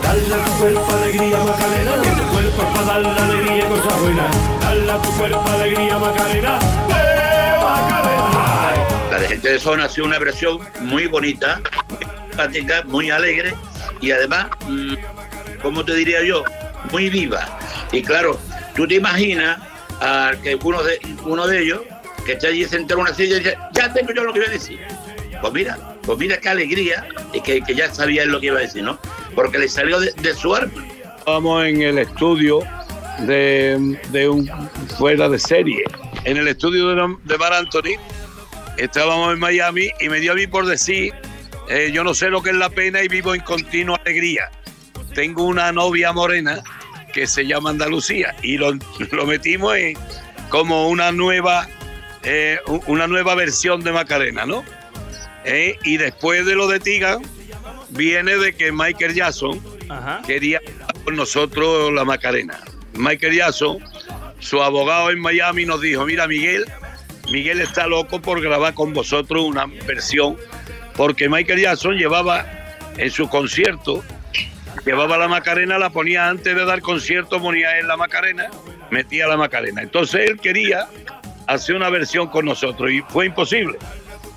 [0.05, 2.30] Dale a tu cuerpo alegría, Macarena,
[2.75, 4.61] para darle alegría y cosas buenas.
[4.61, 6.59] Dale a tu cuerpo alegría, Macarena.
[6.89, 7.11] Eh.
[9.11, 11.61] La gente de zona ha sido una versión muy bonita,
[12.31, 13.55] simpática, muy alegre
[14.01, 14.95] y además, mm,
[15.63, 16.45] ¿cómo te diría yo?
[16.91, 17.59] Muy viva.
[17.93, 18.39] Y claro,
[18.75, 19.59] tú te imaginas
[20.01, 21.81] a que uno de, uno de ellos
[22.25, 24.49] que está allí sentado en una silla y dice, ya tengo yo lo que voy
[24.49, 24.81] a decir.
[25.41, 28.63] Pues mira, pues mira qué alegría y que, ya sabía él lo que iba a
[28.63, 28.99] decir, ¿no?
[29.35, 30.85] Porque le salió de, su alma.
[31.31, 32.59] Estábamos en el estudio
[33.21, 34.51] de, de un
[34.99, 35.85] fuera de serie.
[36.25, 37.95] En el estudio de, de Mar Anthony.
[38.77, 41.15] Estábamos en Miami y me dio a mí por decir,
[41.69, 44.51] eh, yo no sé lo que es la pena y vivo en continua alegría.
[45.15, 46.65] Tengo una novia morena
[47.15, 48.73] que se llama Andalucía y lo,
[49.13, 49.97] lo metimos en
[50.49, 51.69] como una nueva,
[52.25, 52.59] eh,
[52.89, 54.65] una nueva versión de Macarena, ¿no?
[55.45, 57.23] Eh, y después de lo de Tigan,
[57.91, 59.61] viene de que Michael Jackson
[60.27, 60.61] quería
[61.11, 62.61] con nosotros la Macarena.
[62.93, 63.79] Michael Jackson
[64.39, 66.67] su abogado en Miami nos dijo, mira Miguel,
[67.33, 70.37] Miguel está loco por grabar con vosotros una versión,
[70.95, 72.47] porque Michael Jackson llevaba
[72.97, 74.05] en su concierto,
[74.87, 78.47] llevaba la Macarena, la ponía antes de dar concierto, ponía en la Macarena,
[78.91, 79.83] metía la Macarena.
[79.83, 80.87] Entonces él quería
[81.49, 83.79] hacer una versión con nosotros y fue imposible,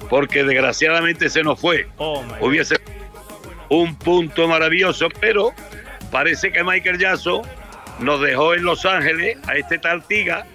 [0.09, 1.87] porque desgraciadamente se nos fue.
[2.41, 2.77] Hubiese
[3.69, 5.53] un punto maravilloso, pero
[6.13, 7.41] parece que Michael Jackson
[7.99, 10.45] nos dejó en Los Ángeles a este tal Tiga,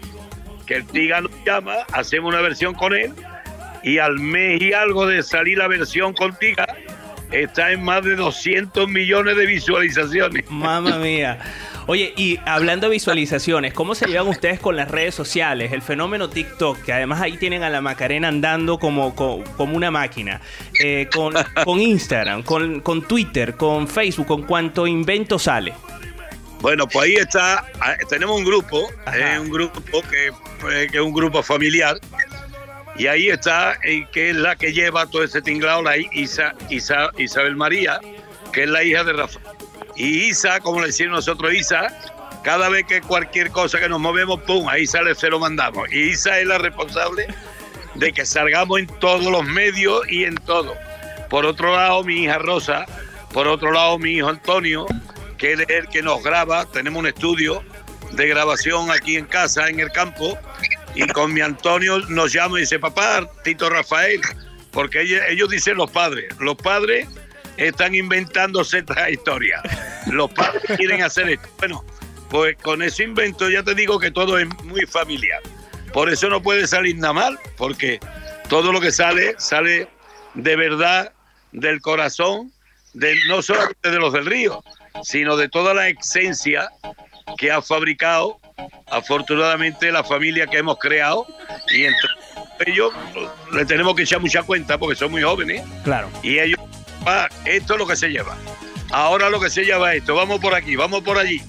[0.67, 3.13] que el Tiga nos llama, hacemos una versión con él
[3.83, 6.65] y al mes y algo de salir la versión con Tiga
[7.33, 10.49] está en más de 200 millones de visualizaciones.
[10.49, 11.39] Mamma mía.
[11.91, 15.73] Oye, y hablando de visualizaciones, ¿cómo se llevan ustedes con las redes sociales?
[15.73, 19.91] El fenómeno TikTok, que además ahí tienen a la Macarena andando como, co- como, una
[19.91, 20.43] máquina.
[20.79, 21.33] Eh, con,
[21.65, 25.73] con Instagram, con, con Twitter, con Facebook, con cuánto invento sale.
[26.61, 27.65] Bueno, pues ahí está,
[28.11, 28.83] tenemos un grupo,
[29.15, 29.81] eh, un grupo
[30.11, 31.99] que, eh, que es un grupo familiar,
[32.99, 37.13] y ahí está, eh, que es la que lleva todo ese tinglado, la Isa, Isa-
[37.17, 37.99] Isabel María,
[38.53, 39.47] que es la hija de Rafael.
[39.99, 41.89] Y Isa, como le decimos nosotros, Isa,
[42.45, 45.93] cada vez que cualquier cosa que nos movemos, pum, a Isa se lo mandamos.
[45.93, 47.27] Y Isa es la responsable
[47.97, 50.75] de que salgamos en todos los medios y en todo.
[51.29, 52.87] Por otro lado, mi hija Rosa,
[53.33, 54.87] por otro lado, mi hijo Antonio,
[55.37, 57.65] que es el que nos graba, tenemos un estudio
[58.13, 60.39] de grabación aquí en casa, en el campo,
[60.95, 64.21] y con mi Antonio nos llama y dice, papá, Tito Rafael,
[64.71, 67.09] porque ellos dicen los padres, los padres
[67.59, 69.61] están inventándose esta historia,
[70.07, 71.49] los padres quieren hacer esto.
[71.59, 71.85] Bueno,
[72.31, 75.41] pues con ese invento ya te digo que todo es muy familiar.
[75.93, 77.99] Por eso no puede salir nada mal, porque
[78.49, 79.89] todo lo que sale, sale
[80.35, 81.13] de verdad,
[81.53, 82.53] del corazón,
[82.93, 84.63] de, no solamente de los del río,
[85.03, 86.69] sino de toda la esencia
[87.39, 88.39] que ha fabricado
[88.91, 91.27] afortunadamente la familia que hemos creado
[91.73, 92.09] y entre
[92.67, 92.93] ellos
[93.53, 96.09] le tenemos que echar mucha cuenta porque son muy jóvenes Claro.
[96.23, 96.59] y ellos
[97.09, 98.37] "Pa, esto es lo que se lleva.
[98.91, 100.15] Ahora lo que se lleva es esto.
[100.15, 101.41] Vamos por aquí vamos por allí.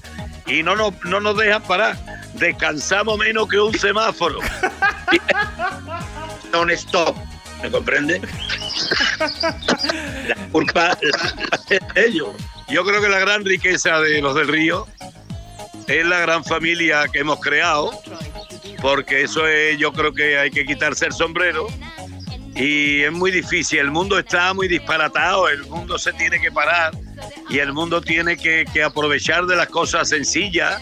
[0.46, 1.98] Y no nos, no nos dejan parar.
[2.34, 4.38] Descansamos menos que un semáforo.
[6.52, 7.14] Non stop,
[7.62, 8.20] ¿me comprende?
[10.26, 10.98] La culpa
[11.68, 12.30] de ellos.
[12.68, 14.88] Yo creo que la gran riqueza de los del río
[15.86, 17.92] es la gran familia que hemos creado,
[18.82, 21.68] porque eso es, yo creo que hay que quitarse el sombrero
[22.54, 23.78] y es muy difícil.
[23.80, 26.92] El mundo está muy disparatado, el mundo se tiene que parar
[27.48, 30.80] y el mundo tiene que, aprovechar de las cosas sencillas,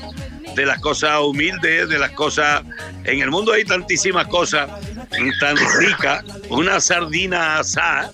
[0.54, 2.62] de las cosas humildes, de las cosas...
[3.04, 4.68] En el mundo hay tantísimas cosas
[5.40, 6.24] tan ricas.
[6.50, 8.12] Una sardina asada,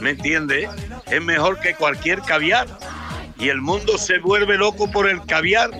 [0.00, 0.68] ¿me entiendes?
[1.06, 2.66] Es mejor que cualquier caviar.
[3.38, 5.70] Y el mundo se vuelve loco por el caviar,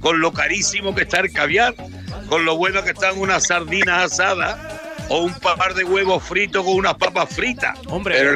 [0.00, 1.74] con lo carísimo que está el caviar,
[2.28, 4.81] con lo bueno que están unas sardinas asadas
[5.12, 7.78] o un par de huevos fritos con unas papas fritas.
[7.86, 8.30] Hombre, Pero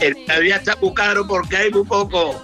[0.00, 2.42] el caviar está muy caro porque hay muy poco.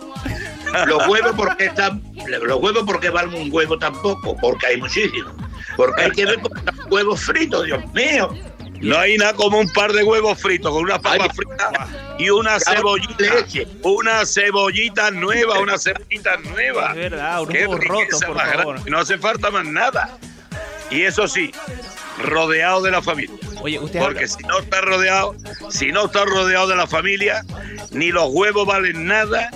[0.87, 5.33] Los huevos porque están, los huevos porque valen un huevo tampoco, porque hay muchísimos.
[5.77, 6.41] Porque hay que ver
[6.91, 8.35] huevos fritos, Dios mío.
[8.81, 12.59] No hay nada como un par de huevos fritos con unas papas fritas y una
[12.59, 13.25] cebollita.
[13.83, 16.91] Una cebollita nueva, una cebollita nueva.
[16.91, 18.91] Es verdad, unos Qué riqueza por favor.
[18.91, 20.19] No hace falta más nada.
[20.91, 21.51] Y eso sí,
[22.23, 23.35] rodeado de la familia.
[23.61, 25.35] Oye, usted Porque si no está rodeado,
[25.71, 27.43] si no está rodeado de la familia,
[27.91, 29.51] ni los huevos valen nada,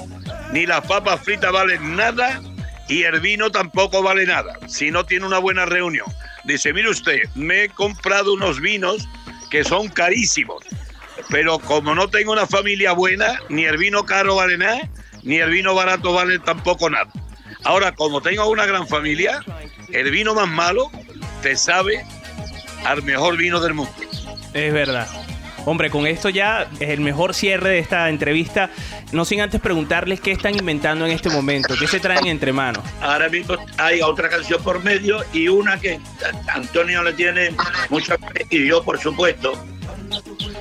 [0.52, 2.40] ni las papas fritas valen nada,
[2.88, 4.58] y el vino tampoco vale nada.
[4.68, 6.06] Si no tiene una buena reunión.
[6.44, 9.08] Dice, mire usted, me he comprado unos vinos
[9.50, 10.64] que son carísimos,
[11.28, 14.88] pero como no tengo una familia buena, ni el vino caro vale nada,
[15.22, 17.10] ni el vino barato vale tampoco nada.
[17.64, 19.42] Ahora, como tengo una gran familia,
[19.92, 20.90] el vino más malo
[21.42, 22.04] te sabe
[22.86, 23.92] al mejor vino del mundo.
[24.54, 25.06] Es verdad.
[25.64, 28.70] Hombre, con esto ya es el mejor cierre de esta entrevista.
[29.10, 32.84] No sin antes preguntarles qué están inventando en este momento, qué se traen entre manos.
[33.00, 35.98] Ahora mismo hay otra canción por medio y una que
[36.46, 37.50] Antonio le tiene
[37.90, 39.52] mucha fe y yo, por supuesto,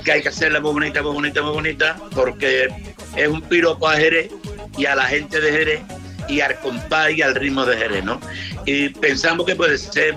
[0.04, 2.68] que hay que hacerla muy bonita, muy bonita, muy bonita, porque
[3.16, 4.32] es un piropo a Jerez
[4.76, 5.82] y a la gente de Jerez
[6.28, 8.20] y al compás y al ritmo de Jerez, ¿no?
[8.66, 10.16] Y pensamos que puede ser,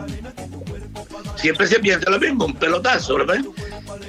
[1.41, 3.39] siempre se piensa lo mismo, un pelotazo, ¿verdad?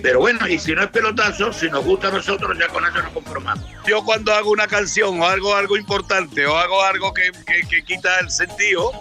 [0.02, 3.02] Pero bueno, y si no es pelotazo, si nos gusta a nosotros, ya con eso
[3.02, 3.66] nos conformamos.
[3.88, 8.20] Yo cuando hago una canción o hago algo importante o hago algo que, que- quita
[8.20, 8.92] el sentido,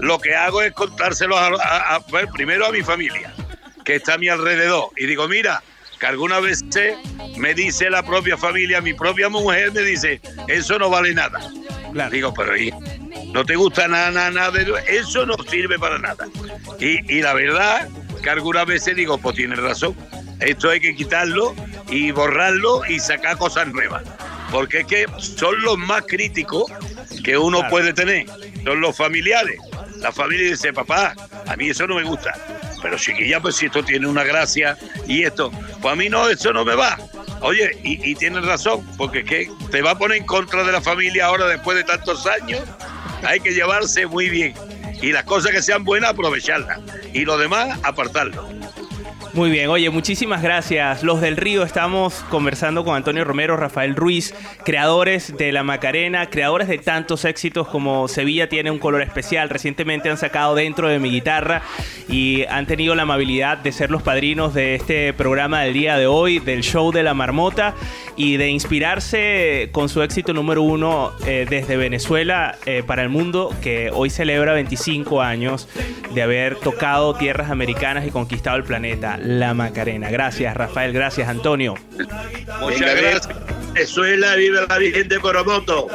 [0.00, 2.00] lo que hago es contárselo a, a- a-
[2.32, 3.32] primero a mi familia,
[3.84, 4.88] que está a mi alrededor.
[4.96, 5.62] Y digo, mira,
[5.98, 6.96] que algunas veces
[7.36, 11.40] me dice la propia familia, mi propia mujer me dice, eso no vale nada.
[12.10, 12.72] Digo, pero ¿y,
[13.32, 16.26] no te gusta nada, nada, nada, eso no sirve para nada.
[16.78, 17.88] Y, y la verdad
[18.22, 19.96] que algunas veces digo, pues tienes razón,
[20.40, 21.54] esto hay que quitarlo
[21.88, 24.02] y borrarlo y sacar cosas nuevas.
[24.50, 26.64] Porque es que son los más críticos
[27.24, 27.70] que uno Claro.
[27.70, 28.26] puede tener,
[28.64, 29.58] son los familiares.
[29.98, 31.14] La familia dice, papá,
[31.46, 32.34] a mí eso no me gusta.
[32.82, 34.76] Pero chiquilla, pues si esto tiene una gracia
[35.06, 36.98] y esto, pues a mí no, eso no me va.
[37.42, 40.72] Oye, y, y tienes razón, porque es que te va a poner en contra de
[40.72, 42.62] la familia ahora después de tantos años.
[43.24, 44.54] Hay que llevarse muy bien.
[45.00, 46.78] Y las cosas que sean buenas, aprovecharlas.
[47.12, 48.48] Y lo demás, apartarlo.
[49.34, 51.02] Muy bien, oye, muchísimas gracias.
[51.02, 56.68] Los del Río estamos conversando con Antonio Romero, Rafael Ruiz, creadores de La Macarena, creadores
[56.68, 59.48] de tantos éxitos como Sevilla tiene un color especial.
[59.48, 61.62] Recientemente han sacado dentro de mi guitarra
[62.10, 66.06] y han tenido la amabilidad de ser los padrinos de este programa del día de
[66.06, 67.74] hoy, del show de la marmota
[68.16, 73.54] y de inspirarse con su éxito número uno eh, desde Venezuela eh, para el mundo,
[73.62, 75.68] que hoy celebra 25 años
[76.14, 80.10] de haber tocado tierras americanas y conquistado el planeta, la Macarena.
[80.10, 80.92] Gracias, Rafael.
[80.92, 81.74] Gracias, Antonio.
[82.60, 83.28] Muchas gracias.
[83.72, 85.88] Venezuela, vive la Virgen de Coromoto.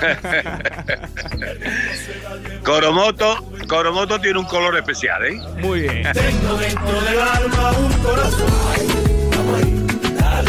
[2.64, 5.40] Coromoto, Coromoto tiene un color especial, ¿eh?
[5.60, 6.02] Muy bien.
[6.12, 8.48] Tengo dentro del alma un corazón.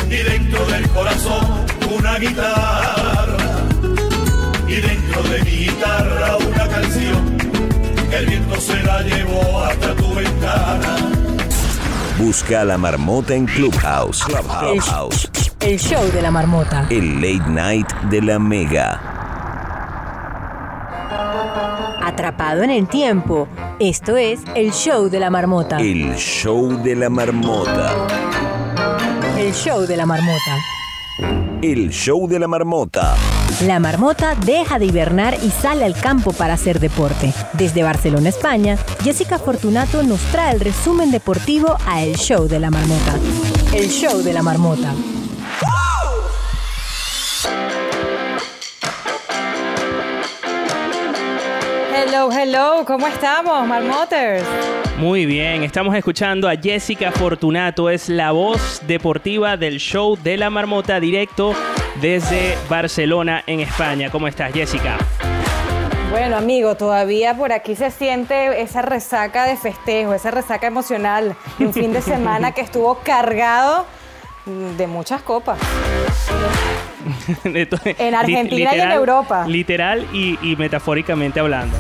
[0.10, 3.28] Y dentro del corazón una guitarra.
[4.68, 7.38] Y dentro de mi guitarra una canción.
[8.12, 11.19] El viento se la llevó hasta tu ventana.
[12.20, 14.26] Busca a la marmota en Clubhouse.
[14.26, 15.32] Clubhouse.
[15.62, 16.86] El show de la marmota.
[16.90, 19.00] El late night de la mega.
[22.04, 23.48] Atrapado en el tiempo.
[23.80, 25.78] Esto es el show de la marmota.
[25.78, 27.96] El show de la marmota.
[29.38, 31.49] El show de la marmota.
[31.62, 33.18] El show de la marmota.
[33.66, 37.34] La marmota deja de hibernar y sale al campo para hacer deporte.
[37.52, 42.72] Desde Barcelona, España, Jessica Fortunato nos trae el resumen deportivo a El Show de la
[42.72, 43.14] Marmota.
[43.74, 44.94] El Show de la Marmota.
[52.20, 54.44] Hello, hello, ¿cómo estamos, Marmoters?
[54.98, 60.50] Muy bien, estamos escuchando a Jessica Fortunato, es la voz deportiva del show de la
[60.50, 61.56] marmota directo
[62.02, 64.10] desde Barcelona en España.
[64.12, 64.98] ¿Cómo estás, Jessica?
[66.12, 71.68] Bueno, amigo, todavía por aquí se siente esa resaca de festejo, esa resaca emocional de
[71.68, 73.86] un fin de semana que estuvo cargado
[74.46, 75.58] de muchas copas.
[77.44, 79.46] En Argentina y en Europa.
[79.48, 81.78] Literal y, y metafóricamente hablando.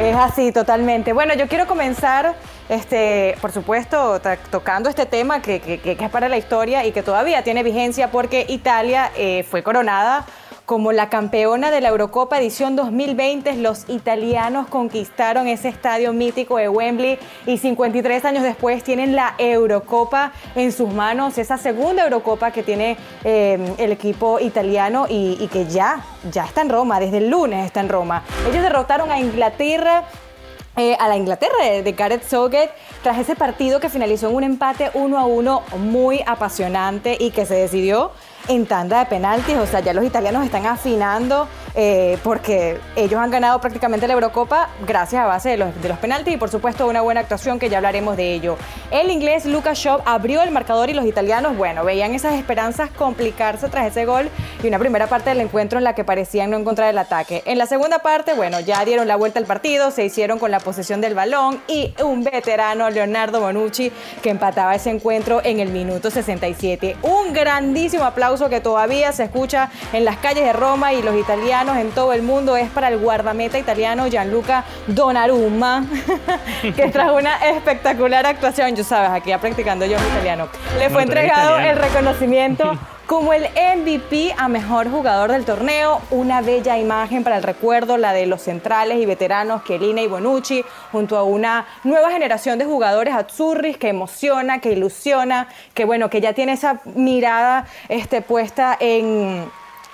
[0.00, 1.12] Es así, totalmente.
[1.12, 2.34] Bueno, yo quiero comenzar,
[2.68, 4.20] este, por supuesto,
[4.50, 8.10] tocando este tema que, que- que es para la historia y que todavía tiene vigencia
[8.10, 10.26] porque Italia eh, fue coronada
[10.66, 13.54] como la campeona de la Eurocopa edición 2020.
[13.56, 20.32] Los italianos conquistaron ese estadio mítico de Wembley y 53 años después tienen la Eurocopa
[20.54, 26.04] en sus manos, esa segunda Eurocopa que tiene eh, el equipo italiano y, que ya,
[26.32, 28.22] ya está en Roma, desde el lunes está en Roma.
[28.48, 30.04] Ellos derrotaron a Inglaterra
[30.76, 32.72] eh, a la Inglaterra de, de Gareth Southgate
[33.04, 37.46] tras ese partido que finalizó en un empate 1 a 1 muy apasionante y que
[37.46, 38.10] se decidió
[38.48, 39.56] en tanda de penaltis.
[39.56, 44.68] O sea, ya los italianos están afinando eh, porque ellos han ganado prácticamente la Eurocopa
[44.86, 48.16] gracias a base de los, penaltis y por supuesto una buena actuación que ya hablaremos
[48.16, 48.56] de ello.
[48.92, 53.68] El inglés Lucas Shaw abrió el marcador y los italianos, bueno, veían esas esperanzas complicarse
[53.68, 54.28] tras ese gol
[54.62, 57.42] y una primera parte del encuentro en la que parecían no encontrar el ataque.
[57.44, 60.60] En la segunda parte, bueno, ya dieron la vuelta al partido, se hicieron con la
[60.60, 63.90] posesión del balón y un veterano, Leonardo Bonucci,
[64.22, 66.96] que empataba ese encuentro en el minuto 67.
[67.02, 71.63] Un grandísimo aplauso que todavía se escucha en las calles de Roma y los italianos
[71.72, 72.56] en todo el mundo.
[72.56, 75.84] Es para el guardameta italiano Gianluca Donnarumma,
[76.76, 80.48] que tras una espectacular actuación, yo sabes, aquí ya practicando yo mi italiano,
[80.78, 86.78] le fue entregado el reconocimiento como el MVP a mejor jugador del torneo, una bella
[86.78, 91.22] imagen para el recuerdo, la de los centrales y veteranos Chiellini y Bonucci, junto a
[91.22, 96.52] una nueva generación de jugadores azzurris que emociona, que ilusiona, que bueno, que ya tiene
[96.52, 99.44] esa mirada este, puesta en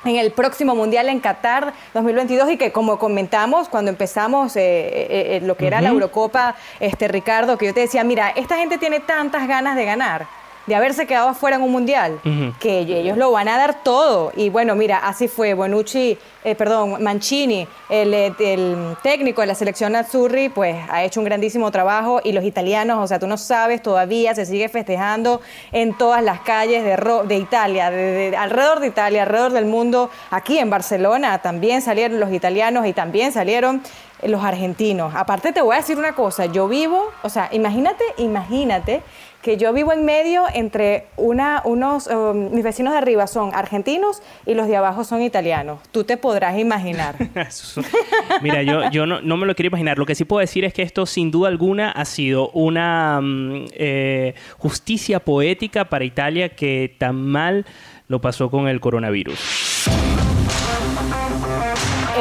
[0.05, 5.37] en el próximo Mundial en Qatar 2022 y que como comentamos cuando empezamos eh, eh,
[5.37, 5.91] eh, lo que era la.
[5.91, 10.40] Eurocopa, este Ricardo, que yo te decía, mira, esta gente tiene tantas ganas de ganar
[10.71, 12.21] de haberse quedado afuera en un mundial,
[12.61, 14.33] que ellos lo van a dar todo.
[14.37, 15.53] Y bueno, mira, así fue.
[15.55, 21.19] Bonucci, eh, perdón, Mancini, el, eh, el técnico de la selección Azzurri, pues ha hecho
[21.21, 22.21] un grandísimo trabajo.
[22.23, 25.41] Y los italianos, o sea, tú no sabes, todavía se sigue festejando
[25.73, 29.65] en todas las calles de, Ro- de Italia, de- de- alrededor de Italia, alrededor del
[29.67, 30.09] mundo.
[30.31, 33.83] Aquí en Barcelona también salieron los italianos y también salieron
[34.23, 35.15] los argentinos.
[35.17, 39.03] Aparte te voy a decir una cosa, yo vivo, o sea, imagínate, imagínate
[39.43, 44.23] que yo vivo en medio entre una, unos, um, mis vecinos de arriba son argentinos
[44.47, 45.81] y los de abajo son italianos.
[45.93, 47.17] Tú te podrás imaginar.
[48.43, 49.99] Mira, yo, yo no, me lo quiero imaginar.
[49.99, 53.67] Lo que sí puedo decir es que esto, sin duda alguna, ha sido una mm,
[53.73, 57.65] eh, justicia poética para Italia que tan mal
[58.09, 59.70] lo pasó con el coronavirus.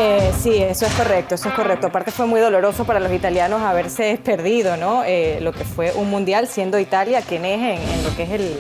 [0.02, 1.88] Eh, sí, eso es correcto, eso es correcto.
[1.88, 5.04] Aparte fue muy doloroso para los italianos haberse perdido, ¿no?
[5.04, 8.30] Eh, lo que fue un mundial siendo Italia quien es en, en lo que es
[8.32, 8.60] el,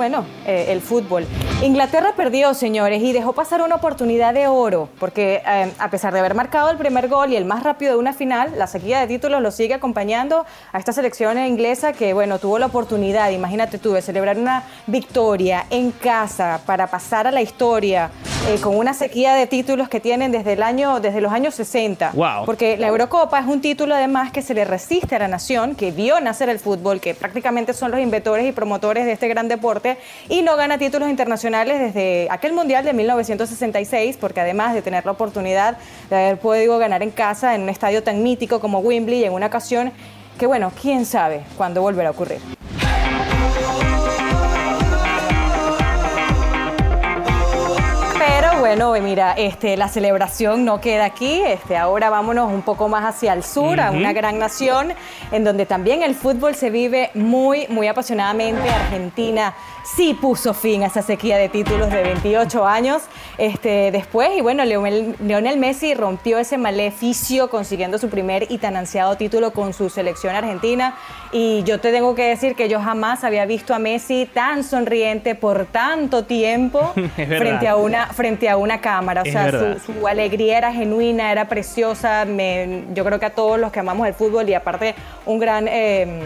[0.00, 1.26] bueno, eh, el fútbol.
[1.62, 6.20] Inglaterra perdió, señores, y dejó pasar una oportunidad de oro, porque eh, a pesar de
[6.20, 9.06] haber marcado el primer gol y el más rápido de una final, la sequía de
[9.06, 13.92] títulos lo sigue acompañando a esta selección inglesa que, bueno, tuvo la oportunidad, imagínate tú,
[13.92, 18.10] de celebrar una victoria en casa para pasar a la historia
[18.48, 22.12] eh, con una sequía de títulos que tienen desde el año, desde los años 60.
[22.14, 22.46] Wow.
[22.46, 25.90] Porque la Eurocopa es un título además que se le resiste a la nación, que
[25.90, 29.89] vio nacer el fútbol, que prácticamente son los inventores y promotores de este gran deporte,
[30.28, 35.12] y no gana títulos internacionales desde aquel Mundial de 1966, porque además de tener la
[35.12, 35.78] oportunidad
[36.08, 39.46] de haber podido ganar en casa en un estadio tan mítico como Wembley en una
[39.46, 39.92] ocasión
[40.38, 42.59] que bueno, quién sabe cuándo volverá a ocurrir.
[48.60, 51.40] Bueno, mira, este, la celebración no queda aquí.
[51.46, 54.92] Este, ahora vámonos un poco más hacia el sur, a una gran nación
[55.32, 58.68] en donde también el fútbol se vive muy, muy apasionadamente.
[58.68, 59.54] Argentina
[59.96, 63.02] sí puso fin a esa sequía de títulos de 28 años
[63.38, 64.30] este, después.
[64.36, 69.72] Y bueno, Leonel, Messi rompió ese maleficio consiguiendo su primer y tan ansiado título con
[69.72, 70.96] su selección argentina.
[71.32, 75.34] Y yo te tengo que decir que yo jamás había visto a Messi tan sonriente
[75.34, 79.22] por tanto tiempo frente a una frente a una cámara.
[79.22, 82.24] O Es sea, su, su alegría era genuina, era preciosa.
[82.24, 84.94] Me- yo creo que a todos los que amamos el fútbol y aparte
[85.26, 86.22] un gran eh,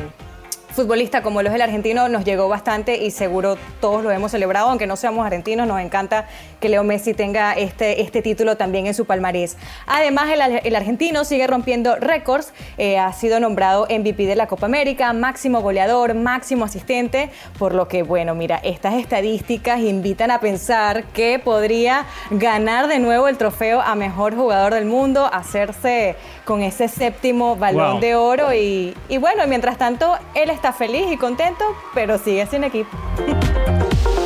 [0.75, 4.69] futbolista como lo es el argentino nos llegó bastante y seguro todos lo hemos celebrado,
[4.69, 6.27] aunque no seamos argentinos, nos encanta
[6.61, 9.57] que Leo Messi tenga este, este título también en su palmarés.
[9.87, 14.67] Además, el, el argentino sigue rompiendo récords, eh, ha sido nombrado MVP de la Copa
[14.67, 21.05] América, máximo goleador, máximo asistente, por lo que, bueno, mira, estas estadísticas invitan a pensar
[21.05, 26.89] que podría ganar de nuevo el trofeo a mejor jugador del mundo, hacerse con ese
[26.89, 28.01] séptimo balón Wow.
[28.01, 32.65] de oro y, y bueno, mientras tanto, él está feliz y contento, pero sigue sin
[32.65, 32.91] equipo.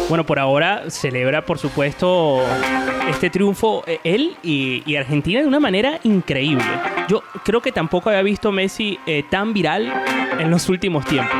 [0.08, 2.42] Bueno, por ahora celebra, por supuesto,
[3.10, 6.64] este triunfo eh, él y, y Argentina de una manera increíble.
[7.08, 9.92] Yo creo que tampoco había visto Messi eh, tan viral
[10.38, 11.36] en los últimos tiempos.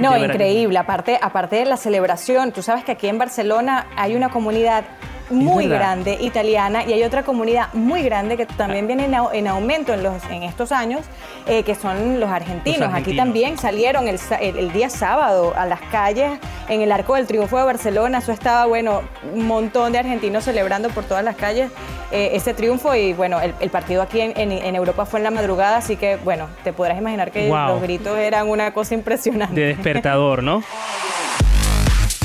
[0.00, 0.78] No, increíble.
[0.78, 4.84] Aparte, aparte de la celebración, tú sabes que aquí en Barcelona hay una comunidad
[5.30, 9.94] muy grande italiana y hay otra comunidad muy grande que también viene en, en aumento
[9.94, 11.02] en, los, en estos años,
[11.46, 12.80] eh, que son los argentinos.
[12.90, 16.32] Los Aquí también salieron el, el- el día sábado a las calles
[16.68, 18.18] en el Arco del Triunfo de Barcelona.
[18.18, 19.02] Eso estaba, bueno,
[19.34, 21.70] un montón de argentinos celebrando por todas las calles
[22.12, 25.24] eh, ese triunfo y bueno, el, el partido aquí en, en- en Europa fue en
[25.24, 27.68] la madrugada, así que bueno, te podrás imaginar que Wow.
[27.68, 29.60] los gritos eran una cosa impresionante.
[29.60, 30.62] de despertador, ¿no?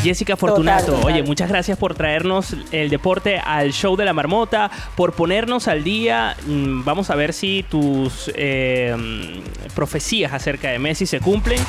[0.06, 1.14] Jessica Fortunato, Total, total.
[1.14, 5.84] oye, muchas gracias por traernos el deporte al show de la marmota, por ponernos al
[5.84, 6.38] día.
[6.46, 8.96] Mm, Vamos a ver si tus eh,
[9.74, 11.60] profecías acerca de Messi se cumplen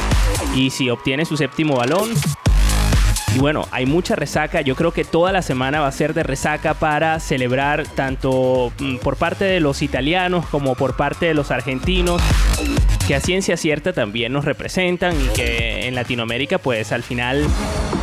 [0.54, 2.10] y si obtiene su séptimo balón.
[3.34, 4.60] Y bueno, hay mucha resaca.
[4.60, 8.96] Yo creo que toda la semana va a ser de resaca para celebrar tanto mm,
[8.98, 12.20] por parte de los italianos como por parte de los argentinos,
[13.06, 17.46] que a ciencia cierta también nos representan y que en Latinoamérica pues al final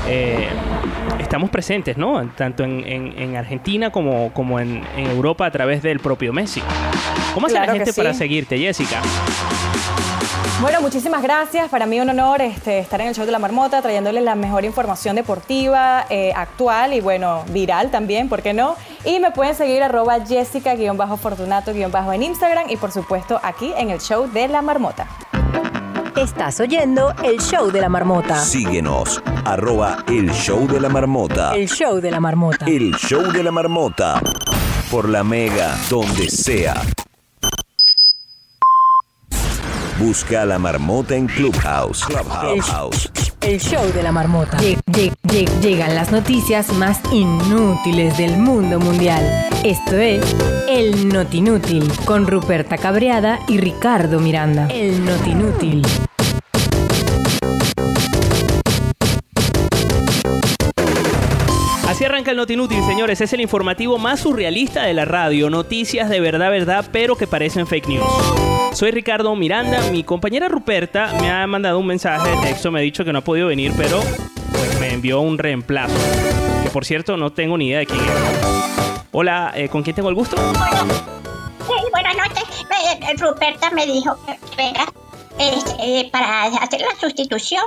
[0.08, 0.48] eh,
[1.20, 2.28] estamos presentes, ¿no?
[2.36, 6.62] Tanto en, en- en Argentina como, como en, en Europa a través del propio Messi.
[7.34, 8.00] ¿Cómo hace Claro la gente sí.
[8.00, 9.02] para seguirte, Jessica?
[10.62, 11.68] Bueno, muchísimas gracias.
[11.70, 14.64] Para mí un honor este, estar en el show de la marmota trayéndoles la mejor
[14.64, 18.76] información deportiva, eh, actual y bueno, viral también, ¿por qué no?
[19.04, 24.32] Y me pueden seguir arroba jessica-fortunato- en Instagram y por supuesto aquí en el show
[24.32, 25.08] de la marmota.
[26.16, 28.38] Estás oyendo el show de la marmota.
[28.38, 31.56] Síguenos, arroba el show de la marmota.
[31.56, 32.66] El show de la marmota.
[32.68, 34.22] El show de la marmota.
[34.92, 36.76] Por la mega, donde sea.
[39.98, 42.06] Busca a la marmota en Clubhouse.
[42.06, 43.33] Clubhouse.
[43.46, 44.58] El show de la marmota.
[44.60, 49.22] Lle- lle- lle- llegan las noticias más inútiles del mundo mundial.
[49.64, 50.24] Esto es
[50.70, 54.68] El Notinútil con Ruperta Cabreada y Ricardo Miranda.
[54.70, 55.82] El Notinútil.
[62.06, 63.22] Arranca el Notinútil, señores.
[63.22, 65.50] Es el informativo más surrealista de la radio.
[65.50, 68.06] Noticias de verdad, verdad, pero que parecen fake news.
[68.74, 69.80] Soy Ricardo Miranda.
[69.92, 72.72] Mi compañera Ruperta me ha mandado un mensaje de texto.
[72.72, 74.02] Me ha dicho que no ha podido venir, pero
[74.52, 75.96] pues, me envió un reemplazo.
[76.64, 78.08] Que por cierto, no tengo ni idea de quién es.
[79.12, 80.36] Hola, eh, ¿con quién tengo el gusto?
[80.36, 82.44] Sí, buenas noches.
[82.70, 84.86] Eh, Ruperta me dijo que venga
[85.40, 87.64] eh, para hacer la sustitución.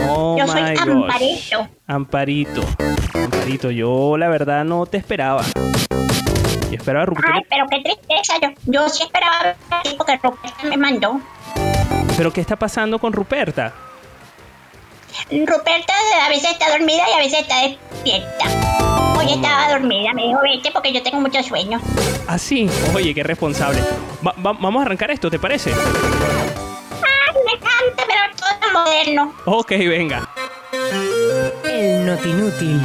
[0.00, 0.78] Oh Yo soy gosh.
[0.80, 1.68] Amparito.
[1.86, 2.60] Amparito.
[3.14, 5.44] Amparito, yo la verdad no te esperaba.
[6.70, 7.30] Yo esperaba a Ruperta.
[7.34, 8.34] Ay, pero qué tristeza.
[8.40, 11.20] Yo, yo sí esperaba ver a ti porque Ruperta me mandó.
[12.16, 13.72] ¿Pero qué está pasando con Ruperta?
[15.30, 15.92] Ruperta
[16.24, 18.44] a veces está dormida y a veces está despierta.
[19.18, 21.80] Hoy estaba dormida, me dijo vete porque yo tengo mucho sueño.
[22.26, 22.68] Ah, sí.
[22.94, 23.80] Oye, qué responsable.
[24.26, 25.70] Va- va- vamos a arrancar esto, ¿te parece?
[28.72, 29.34] Moderno.
[29.44, 30.28] Ok, venga.
[31.64, 32.80] El Notinútil.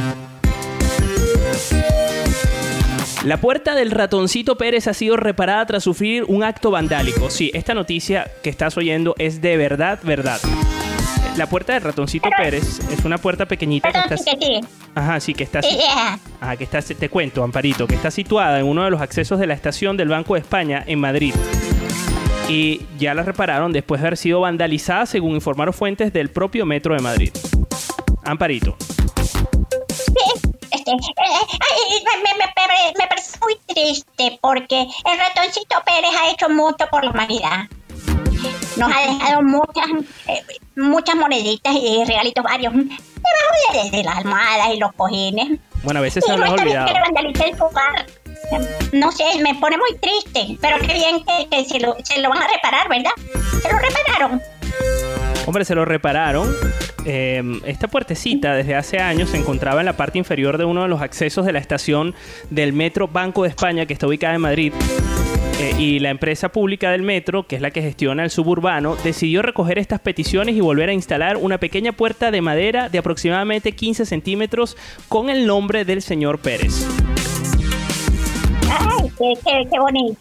[3.24, 7.30] La puerta del ratoncito Pérez ha sido reparada tras sufrir un acto vandálico.
[7.30, 10.40] Sí, esta noticia que estás oyendo es de verdad, verdad.
[11.36, 14.16] La puerta del ratoncito Pérez es una puerta pequeñita que está...
[14.16, 14.60] Sí.
[14.94, 15.60] Ajá, sí, que está...
[15.60, 19.00] Eh, eh, Ah, que está, te cuento, Amparito, que está situada en uno de los
[19.00, 21.34] accesos de la estación del Banco de España en Madrid.
[22.48, 26.94] Y ya la repararon después de haber sido vandalizada, según informaron fuentes del propio Metro
[26.94, 27.30] de Madrid.
[28.24, 28.76] Amparito.
[30.70, 36.30] este, eh, eh, me, me- me- me parece muy triste porque el ratoncito Pérez ha
[36.30, 37.66] hecho mucho por la humanidad.
[38.76, 39.86] Nos ha dejado muchas,
[40.28, 40.42] eh,
[40.76, 45.58] muchas moneditas y regalitos varios debajo de, de las almohadas y los cojines.
[45.82, 46.86] Bueno, a veces se Y nos no ha está bien olvidado.
[47.56, 48.06] que hogar.
[48.92, 52.30] No sé, me pone muy triste, pero qué bien que, que se, lo, se lo
[52.30, 53.10] van a reparar, ¿verdad?
[53.62, 54.42] Se lo repararon.
[55.46, 56.54] Hombre, se lo repararon.
[57.04, 60.88] Eh, esta puertecita desde hace años se encontraba en la parte inferior de uno de
[60.88, 62.14] los accesos de la estación
[62.50, 64.72] del Metro Banco de España, que está ubicada en Madrid.
[65.58, 69.42] Eh, y la empresa pública del metro, que es la que gestiona el suburbano, decidió
[69.42, 74.06] recoger estas peticiones y volver a instalar una pequeña puerta de madera de aproximadamente 15
[74.06, 74.76] centímetros
[75.08, 76.86] con el nombre del señor Pérez.
[78.70, 80.16] Ay, qué, qué, qué bonito,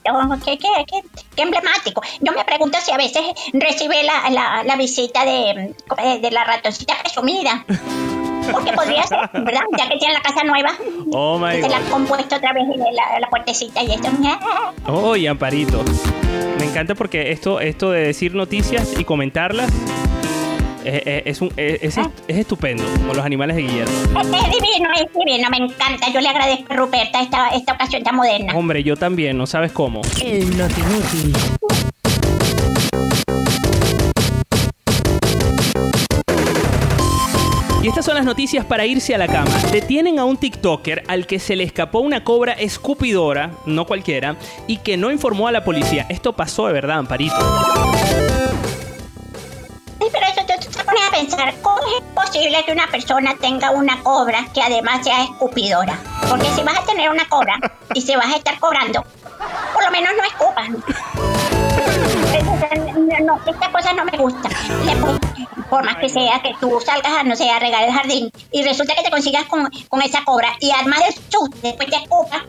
[0.45, 1.02] qué, qué, qué,
[1.36, 2.02] qué emblemático.
[2.22, 3.22] Yo me pregunto si a veces
[3.53, 7.65] recibe la, la, la visita de, eh, de la ratoncita presumida.
[8.52, 9.61] Porque podría ser, ¿verdad?
[9.78, 10.72] Ya que tiene la casa nueva.
[11.11, 11.74] Oh my Se la God.
[11.76, 14.07] han compuesto otra vez la, la puertecita y esto.
[14.86, 15.84] Oh, y Amparito.
[16.57, 19.69] Me encanta porque esto, esto de decir noticias y comentarlas
[21.26, 23.93] es, un- es, est- es estupendo, como los animales de Guillermo.
[24.22, 26.09] Es divino, es divino, me encanta.
[26.14, 28.53] Yo le agradezco a Ruperta esta, esta ocasión tan moderna.
[28.55, 30.01] Hombre, yo también, no sabes cómo.
[30.23, 31.34] El Notinútil.
[37.84, 39.51] Y estas son las noticias para irse a la cama.
[39.72, 44.35] Detienen a un TikToker al que se le escapó una cobra escupidora, no cualquiera,
[44.65, 46.05] y que no informó a la policía.
[46.09, 47.35] Esto pasó de verdad, Amparito.
[49.99, 50.41] Sí, pero eso
[50.88, 55.23] pones a pensar, ¿cómo es posible que una persona tenga una cobra que además sea
[55.23, 55.97] escupidora?
[56.30, 57.59] Porque si vas a tener una cobra
[57.93, 59.03] y se vas a estar cobrando,
[59.73, 60.84] por lo menos no escupan.
[63.26, 64.51] No, estas cosas no me gustan.
[64.85, 68.31] Le- Por más que sea que tú salgas a, no sé, a regar el jardín
[68.51, 71.97] y resulta que te consigas con, con esa cobra y además del susto, después te
[71.97, 72.45] escupa.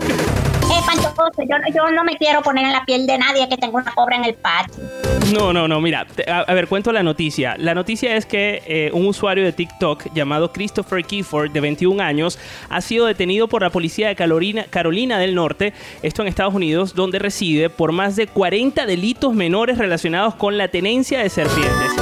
[0.00, 1.42] Es espantoso.
[1.48, 4.16] Yo, yo no me quiero poner en la piel de nadie que tenga una cobra
[4.16, 4.82] en el patio.
[5.32, 7.56] No, no, no, mira, a ver, cuento la noticia.
[7.58, 12.38] La noticia es que eh, un usuario de TikTok llamado Christopher Keyford, de 21 años,
[12.68, 15.72] ha sido detenido por la policía de Carolina, Carolina del Norte,
[16.02, 20.68] esto en Estados Unidos, donde reside por más de 40 delitos menores relacionados con la
[20.68, 21.92] tenencia de serpientes.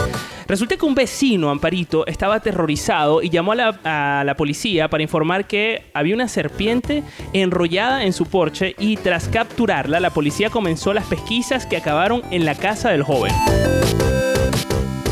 [0.46, 5.02] Resulta que un vecino, Amparito, estaba aterrorizado y llamó a la, a la policía para
[5.02, 7.02] informar que había una serpiente
[7.32, 12.44] enrollada en su porche y tras capturarla, la policía comenzó las pesquisas que acabaron en
[12.44, 13.32] la casa del joven.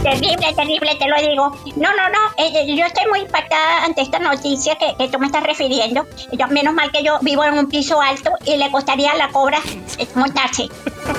[0.02, 1.56] Terrible, terrible, te lo digo.
[1.76, 2.18] No, no, no.
[2.36, 6.06] eh, yo estoy muy impactada ante esta noticia que, que tú me estás refiriendo.
[6.32, 9.28] Yo, menos mal que yo vivo en un piso alto y le costaría a la
[9.28, 9.58] cobra
[9.98, 10.68] eh, montarse.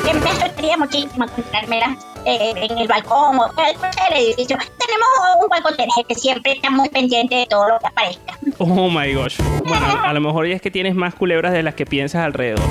[0.03, 4.57] Me asustaría muchísimo encontrármela eh, en el balcón o en el edificio.
[4.57, 5.07] Tenemos
[5.41, 8.37] un buen conserje que siempre está muy pendiente de todo lo que aparezca.
[8.59, 9.37] Oh my gosh.
[9.65, 12.61] Bueno, a lo mejor ya es que tienes más culebras de las que piensas alrededor.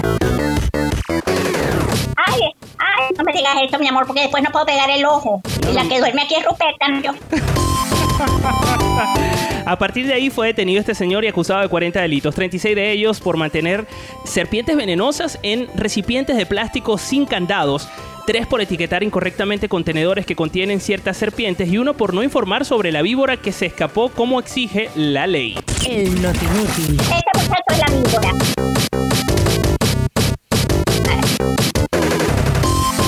[2.17, 2.41] Ay,
[2.79, 5.41] ay, no me digas eso, mi amor, porque después no puedo pegar el ojo.
[5.69, 7.01] Y la que duerme aquí es Ruperta, ¿no?
[7.01, 7.13] yo.
[9.65, 12.91] A partir de ahí fue detenido este señor y acusado de 40 delitos, 36 de
[12.91, 13.87] ellos por mantener
[14.25, 17.89] serpientes venenosas en recipientes de plástico sin candados,
[18.27, 22.91] tres por etiquetar incorrectamente contenedores que contienen ciertas serpientes y uno por no informar sobre
[22.91, 25.55] la víbora que se escapó como exige la ley.
[25.89, 26.99] El Notinútil.
[27.01, 28.33] Este muchacho es la víbora.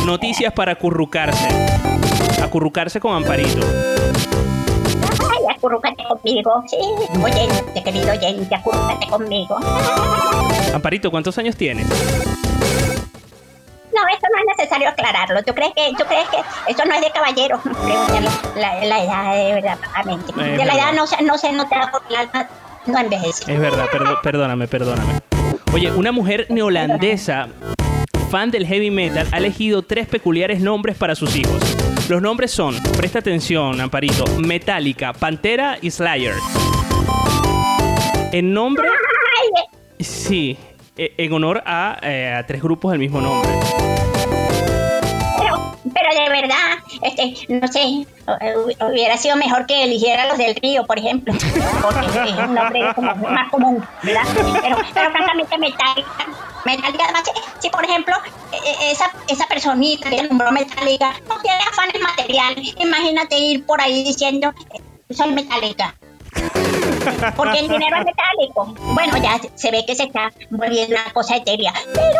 [0.07, 1.49] Noticias para acurrucarse.
[2.43, 3.94] Acurrucarse con Amparito.
[5.49, 6.63] Ay, acurrúcate conmigo.
[6.67, 6.77] Sí,
[7.23, 9.57] oyente, querido oyente, acurrúcate conmigo.
[10.75, 11.87] Amparito, ¿cuántos años tienes?
[11.87, 11.95] No,
[14.09, 15.43] eso no es necesario aclararlo.
[15.45, 16.39] ¿Tú crees que, tú crees que
[16.73, 17.61] eso no es de caballero?
[18.57, 19.79] La, la edad de verdad.
[20.29, 22.49] Es De la edad no se, no se nota porque el alma
[22.87, 23.53] no envejece.
[23.53, 25.21] Es verdad, perdo- perdóname, perdóname.
[25.73, 27.47] Oye, una mujer neolandesa,
[28.31, 31.61] fan del heavy metal, ha elegido tres peculiares nombres para sus hijos.
[32.09, 36.35] Los nombres son, presta atención, Amparito, Metallica, Pantera y Slayer.
[38.33, 38.89] En nombre...
[40.01, 40.59] Sí,
[40.97, 43.49] e- en honor a, eh, a tres grupos del mismo nombre.
[45.39, 47.81] Pero, pero de verdad, este, no sé,
[48.27, 51.33] hu- hubiera sido mejor que eligiera los del río, por ejemplo.
[51.33, 54.23] Porque es un nombre como más común, ¿verdad?
[54.35, 54.77] Pero, pero
[55.11, 56.27] francamente, Metallica,
[56.65, 57.23] Metallica, además,
[57.59, 58.15] si por ejemplo,
[58.53, 63.81] e- e- esa, esa personita que nombró Metallica no tiene afanes materiales, imagínate ir por
[63.81, 65.95] ahí diciendo, eh, soy Metallica.
[67.37, 68.75] Porque el dinero es metálico.
[68.95, 71.73] Bueno, ya se ve que se está volviendo una cosa etérea.
[71.95, 72.19] Pero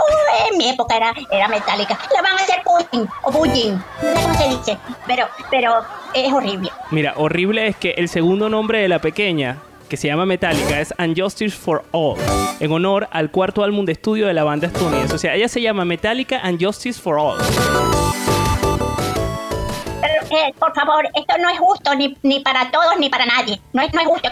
[0.51, 1.99] en mi época era, era metálica.
[2.15, 3.73] Le van a hacer bullying o bullying.
[4.03, 4.79] No sé cómo se dice.
[5.07, 6.71] Pero, pero es horrible.
[6.91, 9.59] Mira, horrible es que el segundo nombre de la pequeña,
[9.89, 12.17] que se llama Metallica, es Unjustice for All,
[12.61, 15.15] en honor al cuarto álbum de estudio de la banda estadounidense.
[15.15, 17.39] O sea, ella se llama Metallica Unjustice for All.
[20.31, 23.61] Eh, por favor, esto no es justo ni, ni para todos ni para nadie.
[23.73, 24.29] No es, no es justo.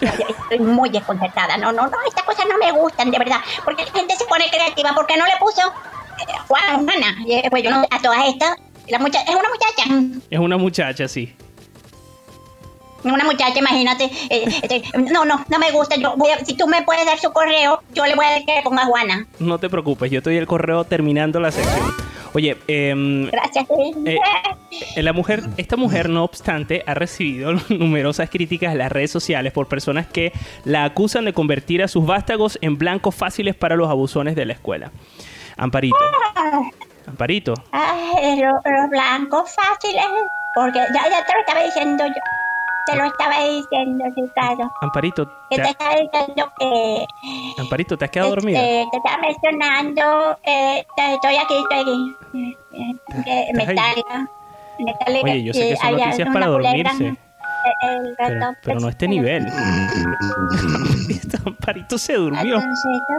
[0.00, 1.58] Estoy muy desconcertada.
[1.58, 3.38] No, no, no, estas cosas no me gustan, de verdad.
[3.64, 4.94] Porque la gente se pone creativa.
[4.94, 7.14] ¿Por qué no le puso eh, Juana, Juana?
[7.26, 8.56] Y, eh, Pues yo no, a todas estas.
[8.88, 10.22] La mucha- es una muchacha.
[10.30, 11.34] Es una muchacha, sí.
[13.04, 14.04] Una muchacha, imagínate.
[14.30, 15.96] eh, este, no, no, no me gusta.
[15.96, 18.46] Yo voy a- si tú me puedes dar su correo, yo le voy a decir
[18.46, 19.26] que le ponga Juana.
[19.38, 21.92] No te preocupes, yo estoy el correo terminando la sección.
[22.36, 23.64] Oye, em, Gracias.
[23.68, 23.92] sí.
[24.06, 24.18] Eh,
[24.96, 29.52] eh, la mujer, esta mujer, no obstante, ha recibido numerosas críticas en las redes sociales
[29.52, 30.32] por personas que
[30.64, 34.54] la acusan de convertir a sus vástagos en blancos fáciles para los abusones de la
[34.54, 34.90] escuela.
[35.56, 35.96] Amparito,
[37.06, 40.02] Amparito, Ay, lo- los blancos fáciles.
[40.56, 42.12] Porque ya, ya te lo estaba diciendo yo.
[42.86, 44.70] Te lo estaba diciendo, Ricardo.
[44.82, 47.06] Amparito, Que te, te estaba diciendo que.
[47.58, 48.58] Amparito, ¿te has quedado dormida?
[48.60, 50.38] este, te estaba mencionando.
[50.44, 52.16] Eh, estoy aquí, estoy aquí.
[53.24, 53.50] Que.
[53.54, 54.28] Metallica.
[54.78, 55.24] Metallica.
[55.24, 57.06] Oye, yo sé que son noticias para dormirse.
[57.06, 59.46] el Pero, gato, pero no a este nivel.
[61.46, 62.56] Amparito se durmió.
[62.56, 63.14] Ratoncito,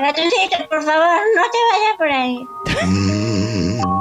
[0.00, 2.38] Ratoncito, por favor, no te vayas por ahí.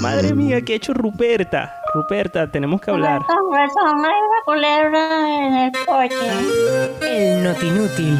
[0.00, 1.74] Madre mía, ¿qué ha hecho Ruperta?
[1.94, 3.22] Ruperta, tenemos que hablar.
[3.22, 4.08] Una
[4.44, 6.14] culebra en el coche.
[7.02, 8.18] El Notinútil.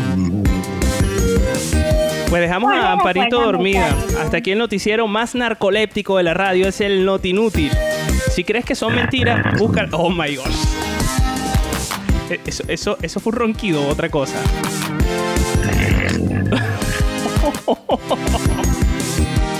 [2.28, 3.94] Pues dejamos a Bueno, Amparito dormida.
[4.20, 7.70] Hasta aquí el noticiero más narcoléptico de la radio es el Notinútil.
[8.30, 9.86] Si crees que son mentiras, busca.
[9.92, 10.64] Oh my gosh.
[12.30, 14.36] Eh, Eso, eso, eso fue un ronquido otra cosa.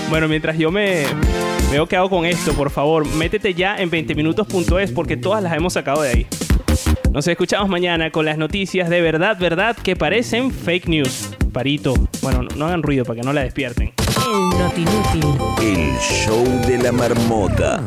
[0.09, 1.03] Bueno, mientras yo me
[1.71, 5.73] veo que hago con esto, por favor, métete ya en 20minutos.es porque todas las hemos
[5.73, 6.27] sacado de ahí.
[7.11, 11.29] Nos escuchamos mañana con las noticias de verdad, verdad, que parecen fake news.
[11.51, 13.93] Parito, bueno, no, no hagan ruido para que no la despierten.
[14.27, 15.23] El Notinútil.
[15.61, 17.81] El show de la marmota.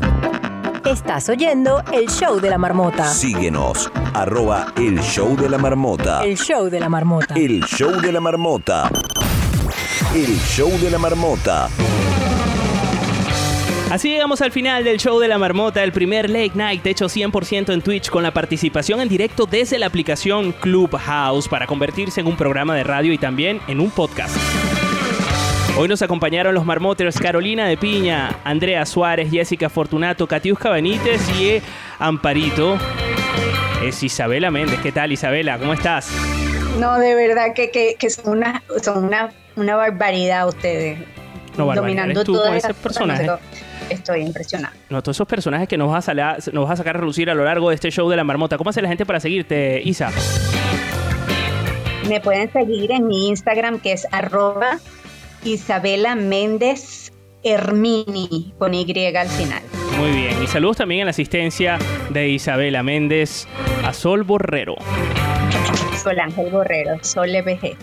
[0.84, 3.06] Estás oyendo el show de la marmota.
[3.06, 6.24] Síguenos, arroba el show de la marmota.
[6.24, 7.34] El show de la marmota.
[7.34, 8.90] El show de la marmota.
[10.14, 11.68] El show de la marmota.
[13.90, 17.72] Así llegamos al final del show de la marmota, el primer late night hecho 100%
[17.72, 22.36] en Twitch con la participación en directo desde la aplicación Clubhouse para convertirse en un
[22.36, 24.36] programa de radio y también en un podcast.
[25.76, 31.60] Hoy nos acompañaron los marmoters Carolina de Piña, Andrea Suárez, Jessica Fortunato, Katiuska Benítez y
[31.98, 32.78] Amparito.
[33.84, 34.78] Es Isabela Méndez.
[34.82, 35.58] ¿Qué tal, Isabela?
[35.58, 36.12] ¿Cómo estás?
[36.78, 41.00] No, de verdad que, que, que son, una, son una, una barbaridad ustedes.
[41.56, 43.26] No, barbaridad, dominando tú todas con ese cosas, personaje.
[43.26, 43.42] no sé,
[43.90, 44.74] Estoy impresionada.
[44.88, 47.34] No, todos esos personajes que nos vas, a nos vas a sacar a relucir a
[47.34, 48.56] lo largo de este show de la marmota.
[48.56, 50.10] ¿Cómo hace la gente para seguirte, Isa?
[52.08, 54.78] Me pueden seguir en mi Instagram que es arroba
[55.44, 57.12] Isabela Méndez
[57.42, 58.84] Hermini con Y
[59.16, 59.62] al final.
[59.98, 60.42] Muy bien.
[60.42, 61.78] Y saludos también en la asistencia
[62.10, 63.46] de Isabela Méndez
[63.84, 64.76] a Sol Borrero.
[66.02, 67.76] Sol Ángel Borrero, Sol EBG.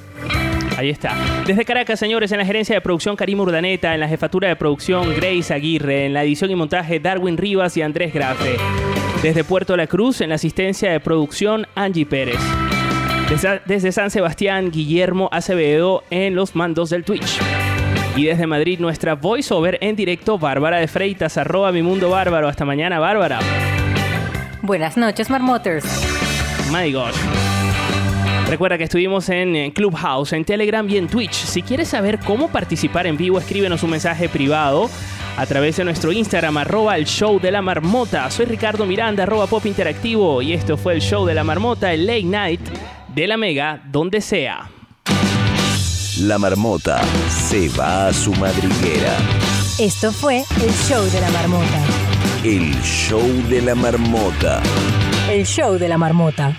[0.77, 1.15] Ahí está.
[1.47, 5.11] Desde Caracas, señores, en la gerencia de producción Karim Urdaneta, en la jefatura de producción
[5.15, 8.57] Grace Aguirre, en la edición y montaje Darwin Rivas y Andrés Grafe.
[9.23, 12.37] Desde Puerto La Cruz, en la asistencia de producción Angie Pérez.
[13.27, 17.39] Desde, desde San Sebastián, Guillermo Acevedo en los mandos del Twitch.
[18.15, 22.47] Y desde Madrid, nuestra voiceover en directo, Bárbara de Freitas, arroba mi mundo bárbaro.
[22.47, 23.39] Hasta mañana, Bárbara.
[24.61, 25.85] Buenas noches, Marmoters.
[26.71, 27.15] My gosh.
[28.49, 31.33] Recuerda que estuvimos en eh, Clubhouse, en Telegram y en Twitch.
[31.33, 34.89] Si quieres saber cómo participar en vivo, escríbenos un mensaje privado
[35.35, 38.31] a través de nuestro Instagram, arroba el show de la marmota.
[38.31, 40.41] Soy Ricardo Miranda, arroba pop interactivo.
[40.41, 42.61] Y esto fue el show de la marmota, el late night
[43.13, 44.69] de la mega, donde sea.
[46.21, 49.13] La marmota se va a su madriguera.
[49.77, 51.83] Esto fue el show de la marmota.
[52.45, 54.61] El show de la marmota.
[55.29, 56.55] El show de la marmota.